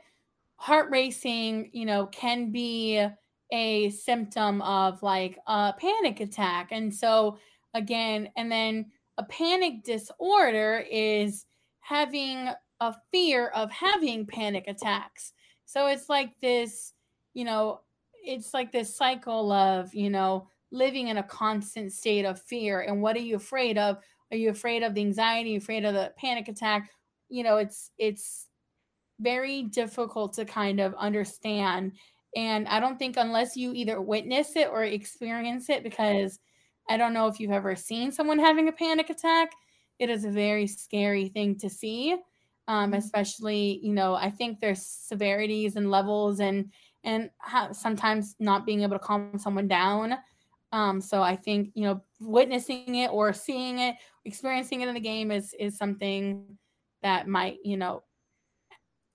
[0.55, 3.05] heart racing, you know, can be
[3.51, 6.69] a symptom of like a panic attack.
[6.71, 7.37] And so
[7.73, 11.45] again, and then a panic disorder is
[11.79, 15.33] having a fear of having panic attacks.
[15.65, 16.93] So it's like this,
[17.37, 17.81] you know,
[18.25, 22.81] it's like this cycle of, you know, living in a constant state of fear.
[22.81, 23.99] And what are you afraid of?
[24.31, 25.51] Are you afraid of the anxiety?
[25.51, 26.89] Are you afraid of the panic attack?
[27.29, 28.47] You know, it's it's
[29.19, 31.91] very difficult to kind of understand.
[32.35, 36.39] And I don't think unless you either witness it or experience it, because
[36.89, 39.51] I don't know if you've ever seen someone having a panic attack,
[39.99, 42.17] it is a very scary thing to see.
[42.69, 46.69] Um, especially, you know, I think there's severities and levels and
[47.07, 50.17] and ha- sometimes not being able to calm someone down.
[50.73, 53.95] Um, so I think you know, witnessing it or seeing it,
[54.25, 56.57] experiencing it in the game is is something
[57.01, 58.03] that might you know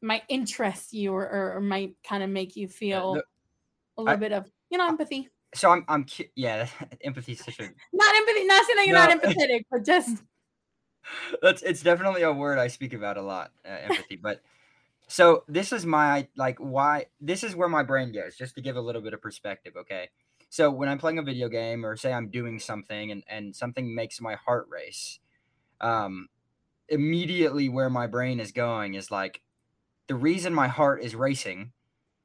[0.00, 3.24] might interest you or, or, or might kind of make you feel the-
[3.98, 6.66] a little I- bit of you know empathy So I'm I'm cu- yeah,
[7.04, 10.22] empathy is such a not empathy not saying that you're not empathetic but just
[11.42, 14.16] that's it's definitely a word I speak about a lot, uh, empathy.
[14.16, 14.40] But
[15.12, 18.76] so this is my like why this is where my brain goes, just to give
[18.76, 19.74] a little bit of perspective.
[19.76, 20.08] Okay,
[20.48, 23.94] so when I'm playing a video game or say I'm doing something and and something
[23.94, 25.20] makes my heart race,
[25.82, 26.28] um,
[26.88, 29.42] immediately where my brain is going is like
[30.08, 31.72] the reason my heart is racing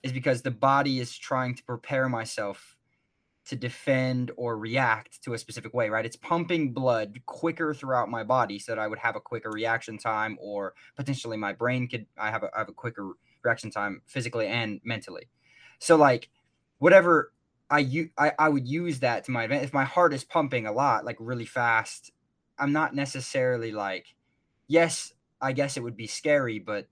[0.01, 2.76] is because the body is trying to prepare myself
[3.47, 6.05] to defend or react to a specific way, right?
[6.05, 9.97] It's pumping blood quicker throughout my body so that I would have a quicker reaction
[9.97, 13.11] time, or potentially my brain could I have a, I have a quicker
[13.43, 15.29] reaction time physically and mentally.
[15.79, 16.29] So like
[16.79, 17.33] whatever
[17.69, 19.67] I u- I, I would use that to my advantage.
[19.67, 22.11] If my heart is pumping a lot, like really fast,
[22.59, 24.15] I'm not necessarily like,
[24.67, 26.87] yes, I guess it would be scary, but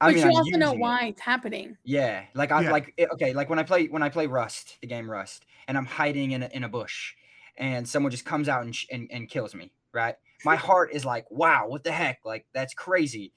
[0.00, 0.92] I but mean, you I'm also know using it.
[0.92, 2.70] why it's happening Yeah, like I Yeah.
[2.70, 5.78] like it- okay, like when I play when I play Rust, the game Rust, and
[5.78, 7.14] I'm hiding in a, in a bush,
[7.56, 10.16] and someone just comes out and, sh- and and kills me, right?
[10.44, 12.20] My heart is like, wow, what the heck?
[12.24, 13.34] Like that's crazy.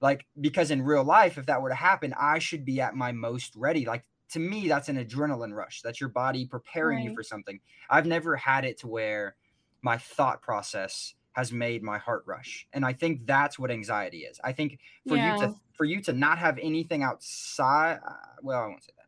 [0.00, 3.12] Like because in real life, if that were to happen, I should be at my
[3.12, 3.86] most ready.
[3.86, 5.82] Like to me, that's an adrenaline rush.
[5.82, 7.60] That's your body preparing you for something.
[7.90, 9.36] I've never had it to where
[9.82, 14.40] my thought process has made my heart rush, and I think that's what anxiety is.
[14.42, 18.66] I think for you to for you to not have anything outside uh, well i
[18.66, 19.06] won't say that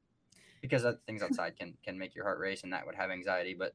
[0.60, 3.74] because things outside can can make your heart race and that would have anxiety but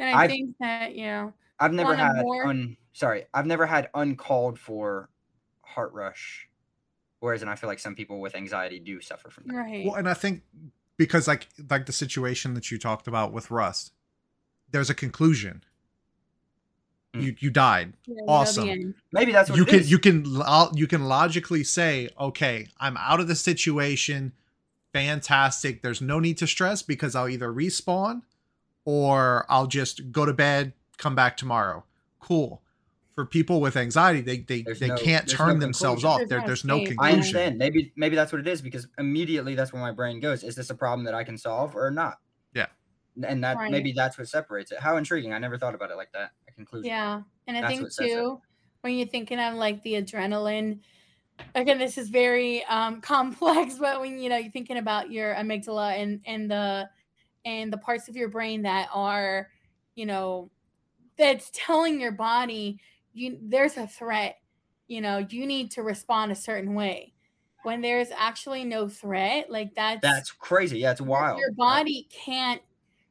[0.00, 3.66] and i I've- think that you know i've never had more- un sorry i've never
[3.66, 5.08] had uncalled for
[5.62, 6.48] heart rush
[7.20, 9.94] whereas and i feel like some people with anxiety do suffer from that right Well,
[9.94, 10.42] and I think
[10.96, 13.92] because like like the situation that you talked about with Rust,
[14.72, 15.62] there's a conclusion.
[17.16, 17.22] Mm.
[17.22, 17.94] You you died.
[18.06, 18.94] Yeah, you know the awesome.
[19.12, 19.90] maybe that's what you it can is.
[19.90, 20.24] you can
[20.74, 24.32] you can logically say, okay, I'm out of the situation.
[24.92, 25.82] Fantastic.
[25.82, 28.22] There's no need to stress because I'll either respawn
[28.84, 31.84] or I'll just go to bed, come back tomorrow.
[32.20, 32.62] Cool.
[33.14, 36.18] For people with anxiety, they they, There's they no- can't turn no themselves off.
[36.18, 36.98] There's There, no there's no escape.
[37.00, 37.58] I understand.
[37.58, 40.42] Maybe maybe that's what it is because immediately that's where my brain goes.
[40.44, 42.18] Is this a problem that I can solve or not?
[42.54, 42.66] Yeah.
[43.24, 43.70] And that Right.
[43.72, 44.78] maybe that's what separates it.
[44.80, 45.32] How intriguing!
[45.32, 46.30] I never thought about it like that.
[46.58, 46.86] Conclusion.
[46.86, 47.22] Yeah.
[47.46, 48.14] And I That's think what sets it.
[48.14, 48.40] too,
[48.80, 50.80] when you're thinking of like the adrenaline,
[51.54, 55.96] again, this is very um complex, but when you know you're thinking about your amygdala
[55.98, 56.88] and and the
[57.44, 59.48] and the parts of your brain that are,
[59.94, 60.50] you know,
[61.16, 62.80] that's telling your body
[63.12, 64.36] you there's a threat,
[64.88, 67.14] you know, you need to respond a certain way.
[67.62, 70.80] When there's actually no threat, like that's That's crazy.
[70.80, 71.38] Yeah, it's wild.
[71.38, 72.62] your body can't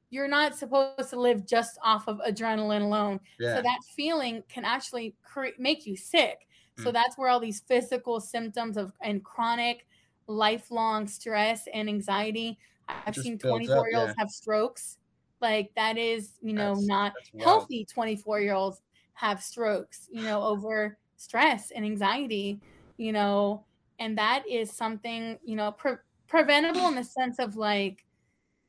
[0.09, 3.55] you're not supposed to live just off of adrenaline alone Yeah.
[3.57, 6.47] so that feeling can actually cre- make you sick
[6.77, 6.93] so Mm.
[6.93, 9.87] that's where all these physical symptoms of and chronic
[10.27, 14.21] lifelong stress and anxiety i've Just seen 24 up, year olds yeah.
[14.21, 14.97] have strokes
[15.41, 18.81] like that is you know That's- not that's healthy 24 year olds
[19.13, 22.59] have strokes you know over stress and anxiety
[22.97, 23.63] you know
[23.99, 25.95] and that is something you know pre-
[26.27, 28.05] preventable in the sense of like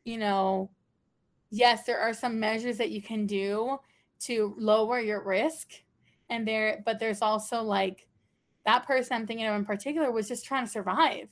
[0.04, 0.70] you know
[1.50, 3.78] yes there are some measures that you can do
[4.20, 5.72] to lower your risk.
[6.30, 8.06] And there but there's also like
[8.66, 11.28] that person i'm thinking of in particular was just trying to survive.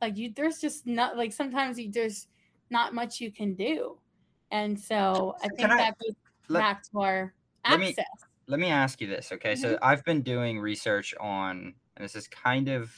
[0.00, 2.26] Like you there's just not like sometimes you there's
[2.70, 3.98] not much you can do.
[4.50, 6.14] And so i Can think I- that goes
[6.48, 7.34] let- back to our
[7.70, 8.06] let me- access.
[8.48, 9.54] let me ask you this okay?
[9.54, 9.84] So Mm-hmm.
[9.84, 12.90] i've been doing research on and this is kind of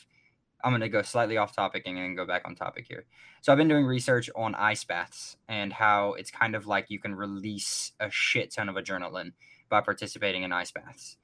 [0.65, 3.05] i'm going to go slightly off topic and then go back on topic here.
[3.43, 6.99] So i've been doing research on ice baths and how it's kind of like you
[6.99, 9.33] can release a shit ton of adrenaline
[9.69, 11.17] by participating in ice baths.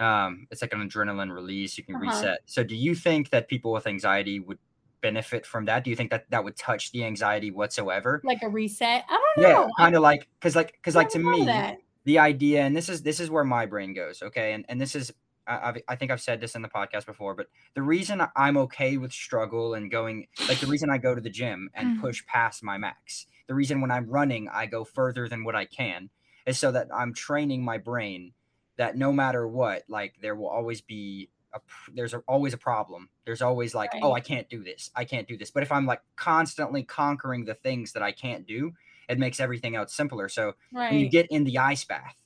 [0.00, 2.06] Um, it's like an adrenaline release you can Uh-huh.
[2.06, 2.38] reset.
[2.46, 4.58] So do you think that people with anxiety would
[5.00, 5.84] benefit from that?
[5.84, 8.20] Do you think that that would touch the anxiety whatsoever?
[8.24, 9.04] Like a reset?
[9.08, 11.78] I don't know yeah kind of like because like because like to me that.
[12.04, 14.54] the idea and this is this is where my brain goes okay?
[14.54, 15.12] And, and this is
[15.46, 18.56] I, I've, I think i've said this in the podcast before but the reason i'm
[18.58, 22.00] okay with struggle and going like the reason i go to the gym and Mhm.
[22.00, 25.64] push past my max the reason when i'm running i go further than what i
[25.64, 26.10] can
[26.46, 28.32] is so that i'm training my brain
[28.76, 31.60] that no matter what like there will always be a,
[31.92, 33.10] there's a, always a problem.
[33.26, 34.90] There's always like oh i can't do this.
[34.96, 35.50] I can't do this.
[35.50, 38.72] But if i'm like constantly conquering the things that i can't do
[39.08, 40.28] it makes everything else simpler.
[40.30, 40.54] So
[40.90, 42.16] when you get in the ice bath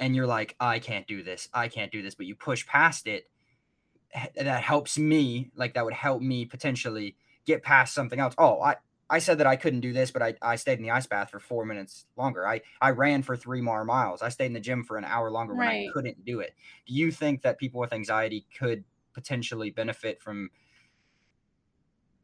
[0.00, 1.48] and you're like i can't do this.
[1.54, 3.30] I can't do this but you push past it
[4.34, 8.34] that helps me like that would help me potentially get past something else.
[8.38, 8.76] Oh i
[9.08, 11.30] i said that i couldn't do this but i, I stayed in the ice bath
[11.30, 12.46] for four minutes longer.
[12.48, 14.22] I i ran for three more miles.
[14.22, 16.54] I stayed in the gym for an hour longer when i couldn't do it.
[16.86, 20.50] Do you think that people with anxiety could potentially benefit from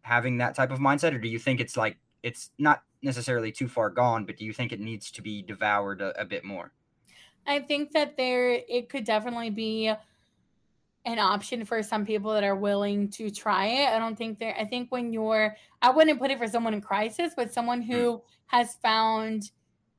[0.03, 3.66] having that type of mindset or do you think it's like it's not necessarily too
[3.68, 6.72] far gone but do you think it needs to be devoured a, a bit more
[7.47, 9.93] I think that there it could definitely be
[11.05, 13.89] an option for some people that are willing to try it.
[13.89, 16.81] I don't think there I think when you're I wouldn't put it for someone in
[16.81, 19.51] crisis, but someone who has found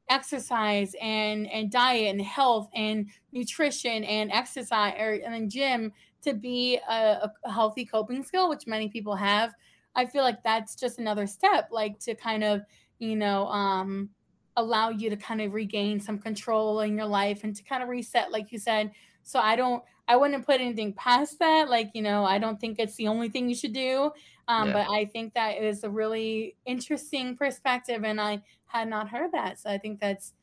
[0.10, 5.94] exercise and and diet and health and nutrition and exercise or and then gym
[6.24, 9.54] to be a, a healthy coping skill, which many people have.
[9.96, 12.62] I feel like that's just another step, like to kind of,
[13.00, 14.12] you know, um,
[14.58, 17.88] allow you to kind of regain some control in your life and to kind of
[17.90, 18.92] reset, like you said.
[19.24, 21.70] So I don't, I wouldn't put anything past that.
[21.70, 24.12] Like, you know, I don't think it's the only thing you should do.
[24.48, 24.74] Um, Yeah.
[24.74, 28.04] But I think that is a really interesting perspective.
[28.04, 29.60] And I had not heard that.
[29.60, 30.34] So I think that's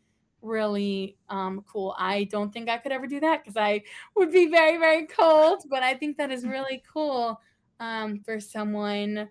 [0.43, 1.95] really um, cool.
[1.99, 3.83] I don't think I could ever do that because I
[4.15, 5.65] would be very, very cold.
[5.69, 7.41] But I think that is really cool
[7.81, 9.29] um, for someone,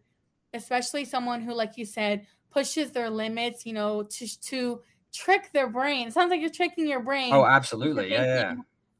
[0.53, 4.81] especially someone who, like you said, pushes their limits, you know, to, to
[5.13, 6.07] trick their brain.
[6.07, 7.33] It sounds like you're tricking your brain.
[7.33, 8.55] oh absolutely yeah yeah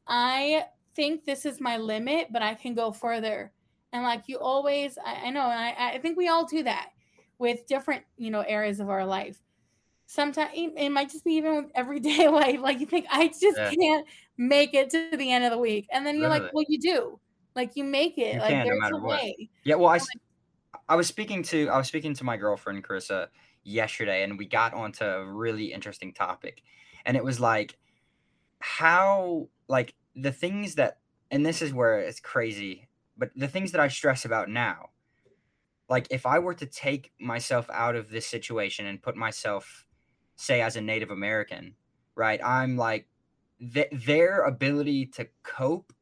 [0.06, 3.52] I think this is my limit, but I can go further.
[3.92, 6.90] And like you always, I, I know, and I, I think we all do that
[7.38, 9.38] with different, you know, areas of our life.
[10.06, 12.60] Sometimes it might just be even with everyday life.
[12.60, 13.70] Like you think, I just Yeah.
[13.70, 15.88] can't make it to the end of the week.
[15.92, 17.20] And then you're like, well, you do.
[17.56, 18.34] Like you make it.
[18.34, 19.22] You like can, no there's matter a what.
[19.22, 19.50] way.
[19.64, 20.00] Yeah, well, I,
[20.88, 23.28] I was speaking to I was speaking to my girlfriend Carissa
[23.64, 26.62] yesterday, and we got onto a really interesting topic,
[27.04, 27.78] and it was like
[28.60, 31.00] how like the things that,
[31.30, 34.90] and this is where it's crazy, but the things that I stress about now,
[35.88, 39.86] like if I were to take myself out of this situation and put myself,
[40.36, 41.76] say, as a Native American,
[42.14, 42.40] right?
[42.44, 43.08] I'm like,
[43.60, 45.92] th- their ability to cope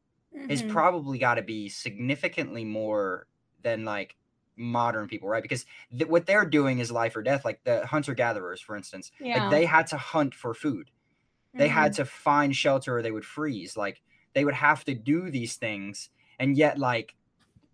[0.49, 0.63] is Mhm.
[0.63, 3.27] probably got to be significantly more
[3.61, 4.17] than like
[4.55, 5.43] modern people, right?
[5.43, 7.45] Because th- what they're doing is life or death.
[7.45, 9.25] Like the hunter gatherers, for instance, yeah.
[9.33, 10.91] like they had to hunt for food,
[11.57, 11.69] they Mhm.
[11.69, 13.77] had to find shelter or they would freeze.
[13.77, 14.01] Like
[14.33, 17.15] they would have to do these things, and yet, like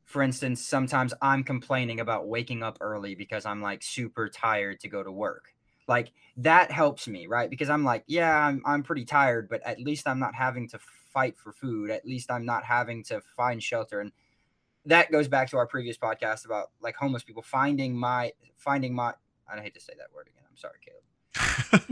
[0.05, 4.87] for instance, sometimes I'm complaining about waking up early because I'm like super tired to
[4.89, 5.53] go to work.
[5.87, 7.49] Like that helps me, right?
[7.49, 10.79] Because I'm like, yeah, I'm I'm pretty tired, but at least I'm not having to
[10.79, 11.91] fight for food.
[11.91, 13.99] At least I'm not having to find shelter.
[13.99, 14.11] And
[14.89, 19.13] that goes back to our previous podcast about like homeless people finding my finding my
[19.49, 20.43] I don't hate to say that word again.
[20.47, 21.03] I'm sorry, Caleb.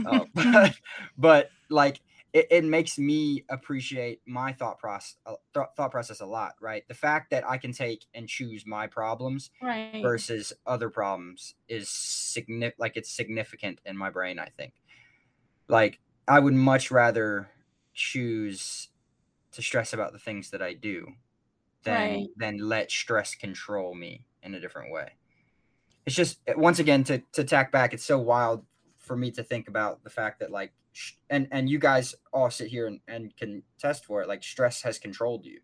[0.06, 0.76] Uh, but,
[1.18, 2.02] but like
[2.34, 5.16] it, it makes me appreciate my thought process
[5.54, 8.88] th- thought process a lot right the fact that i can take and choose my
[8.88, 10.02] problems Right.
[10.02, 14.74] versus other problems is significant like it's significant in my brain i think
[15.68, 17.50] like i would much rather
[17.94, 18.90] choose
[19.52, 21.08] to stress about the things that i do
[21.88, 22.28] than Right.
[22.38, 25.14] than let stress control me in a different way
[26.06, 28.64] it's just eh, once again to to tack back it's so wild
[28.98, 32.50] for me to think about the fact that like sh- and and you guys all
[32.50, 35.60] sit here and, and can test for it like stress has controlled you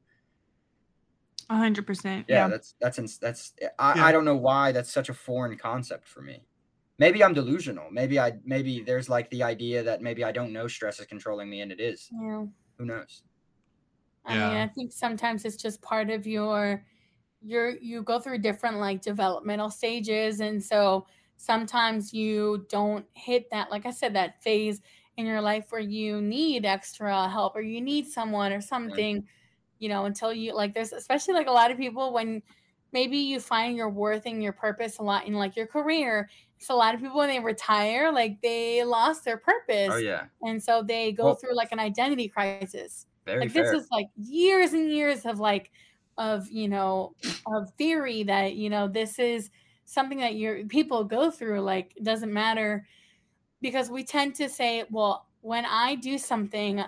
[1.50, 2.26] A hundred percent.
[2.28, 2.48] yeah, Yeah.
[2.48, 4.06] that's that's ins- that's I, Yeah.
[4.06, 6.38] I don't know why that's such a foreign concept for me
[7.00, 10.68] maybe i'm delusional maybe i maybe there's like the idea that maybe i don't know
[10.68, 12.46] stress is controlling me and it is Yeah.
[12.78, 13.24] who knows
[14.26, 16.86] I mean, I think sometimes it's just part of your
[17.42, 21.06] your you go through different like developmental stages and so
[21.36, 24.82] sometimes you don't hit that like I said that phase
[25.18, 29.28] in your life where you need extra help or you need someone or something
[29.80, 32.42] you know until you like there's especially like a lot of people when
[32.94, 36.74] maybe you find your worth and your purpose a lot in like your career so
[36.74, 40.26] a lot of people when they retire like they lost their oh, purpose oh yeah.
[40.44, 43.64] and so they go Well- through like an identity crisis very like fair.
[43.72, 45.72] this is like years and years of like
[46.18, 47.16] of you know
[47.48, 49.50] of theory that you know this is
[49.86, 52.88] something that your people go through like it doesn't matter
[53.62, 56.84] because we tend to say well when i do something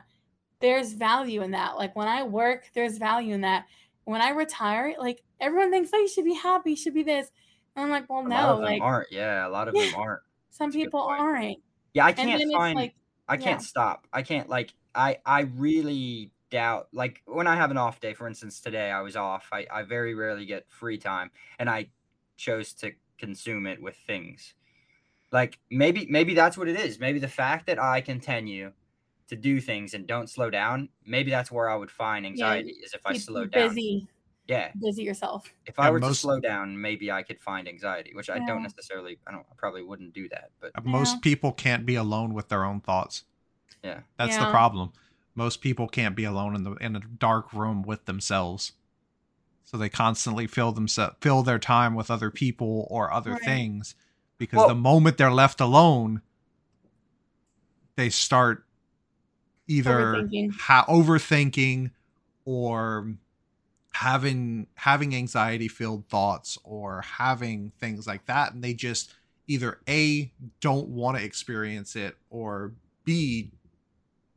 [0.61, 1.75] there's value in that.
[1.77, 3.65] Like when i work there's value in that.
[4.05, 7.29] When i retire like everyone thinks oh you should be happy you should be this.
[7.75, 9.11] And i'm like well a lot no like aren't.
[9.11, 9.85] Yeah a lot of Yeah.
[9.91, 10.21] them aren't.
[10.51, 11.57] some That's people aren't.
[11.93, 12.95] Yeah i can't find like
[13.27, 13.65] I can't Yeah.
[13.65, 14.07] stop.
[14.13, 18.27] I can't like I I really doubt like when I have an off day, for
[18.27, 19.49] instance, today I was off.
[19.51, 21.91] I, I very rarely get free time and I
[22.37, 24.53] chose to consume it with things.
[25.31, 26.99] Like maybe maybe that's what it is.
[26.99, 28.73] Maybe the fact that I continue
[29.29, 32.93] to do things and don't slow down, maybe that's where I would find anxiety is
[32.93, 33.79] if I keep slow down.
[33.79, 34.07] busy
[34.47, 34.73] Yeah.
[34.79, 38.29] busy yourself If I Yeah, were to slow down, maybe I could find anxiety, which
[38.29, 41.21] I don't necessarily I don't I probably wouldn't do that, but uh, Most Yeah.
[41.21, 43.23] people can't be alone with their own thoughts.
[43.85, 43.99] Yeah.
[44.17, 44.91] That's the problem.
[45.35, 48.71] Most people can't be alone in the in a dark room with themselves.
[49.63, 53.41] So they constantly fill themselves fill their time with other people or other Right.
[53.43, 53.95] things
[54.37, 56.21] because Well- the moment they're left alone,
[57.95, 58.65] they start
[59.67, 60.51] either Overthinking.
[60.59, 61.91] ha- overthinking
[62.45, 63.15] or
[63.93, 69.13] having having anxiety filled thoughts or having things like that and they just
[69.47, 72.73] either a don't want to experience it or
[73.05, 73.51] b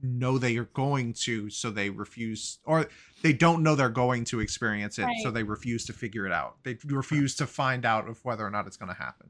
[0.02, 2.88] know they are going to so they refuse or
[3.22, 6.56] they don't know they're going to experience it so they refuse to figure it out
[6.62, 9.28] they refuse to find out of whether or not it's going to happen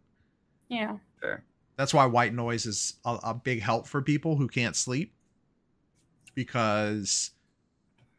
[0.69, 1.43] yeah Fair.
[1.77, 5.15] that's why white noise is a, a big help for people who can't sleep
[6.35, 7.31] because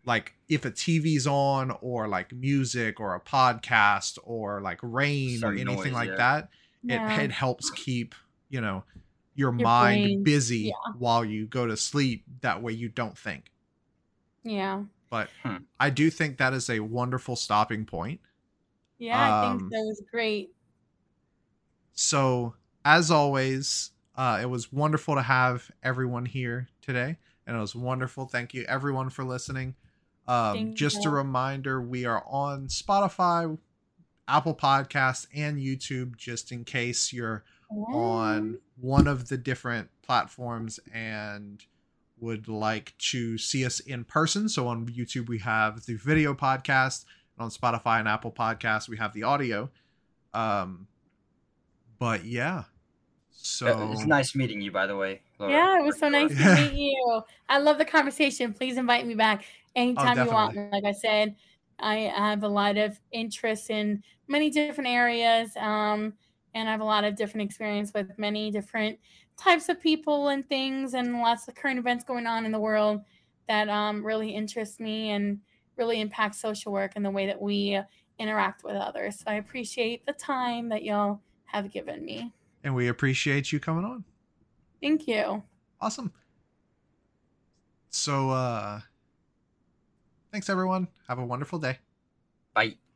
[0.06, 5.52] like if a tv's on or like music or a podcast or like rain or
[5.52, 6.16] anything noise, like yeah.
[6.16, 6.50] that
[6.84, 7.20] yeah.
[7.20, 8.16] it, it helps keep
[8.50, 8.84] you know
[9.40, 10.94] your, Your mind brain, busy yeah.
[10.98, 13.52] while you go to sleep that way you don't think
[14.44, 15.58] yeah but Hmm.
[15.80, 18.20] i do think that is a wonderful stopping point
[19.00, 20.52] Yeah, I Um, think that was great.
[21.94, 27.76] So, as always, uh, it was wonderful to have everyone here today, and it was
[27.76, 28.26] wonderful.
[28.28, 29.76] Thank you, everyone, for listening.
[30.28, 33.58] Um, Thank just a reminder we are on Spotify,
[34.28, 41.64] Apple Podcasts, and YouTube, just in case you're on one of the different platforms and
[42.20, 44.50] would like to see us in person.
[44.50, 47.06] So on YouTube, we have the video podcast,
[47.38, 49.70] and on Spotify and Apple Podcasts, we have the audio.
[50.34, 50.88] Um,
[51.98, 52.64] but yeah,
[53.32, 55.22] so Uh, It's nice meeting you, by the way.
[55.40, 55.54] Laura.
[55.54, 56.56] Yeah, it was so nice Yeah.
[56.56, 57.22] to meet you.
[57.48, 58.54] I love the conversation.
[58.54, 60.56] Please invite me back anytime you want.
[60.56, 61.36] Like I said,
[61.80, 66.14] I have a lot of interest in many different areas, um,
[66.54, 69.00] and I have a lot of different experience with many different
[69.38, 73.02] types of people and things, and lots of current events going on in the world
[73.48, 75.40] that um, really interest me and
[75.78, 77.80] really impact social work and the way that we
[78.20, 79.20] interact with others.
[79.20, 82.34] So I appreciate the time that y'all have given me.
[82.64, 84.04] and we appreciate you coming on.
[84.82, 85.42] Thank you.
[85.82, 86.12] Awesome.
[87.90, 88.82] So uh
[90.32, 90.90] thanks everyone.
[91.08, 91.80] Have a wonderful day.
[92.54, 92.89] Bye.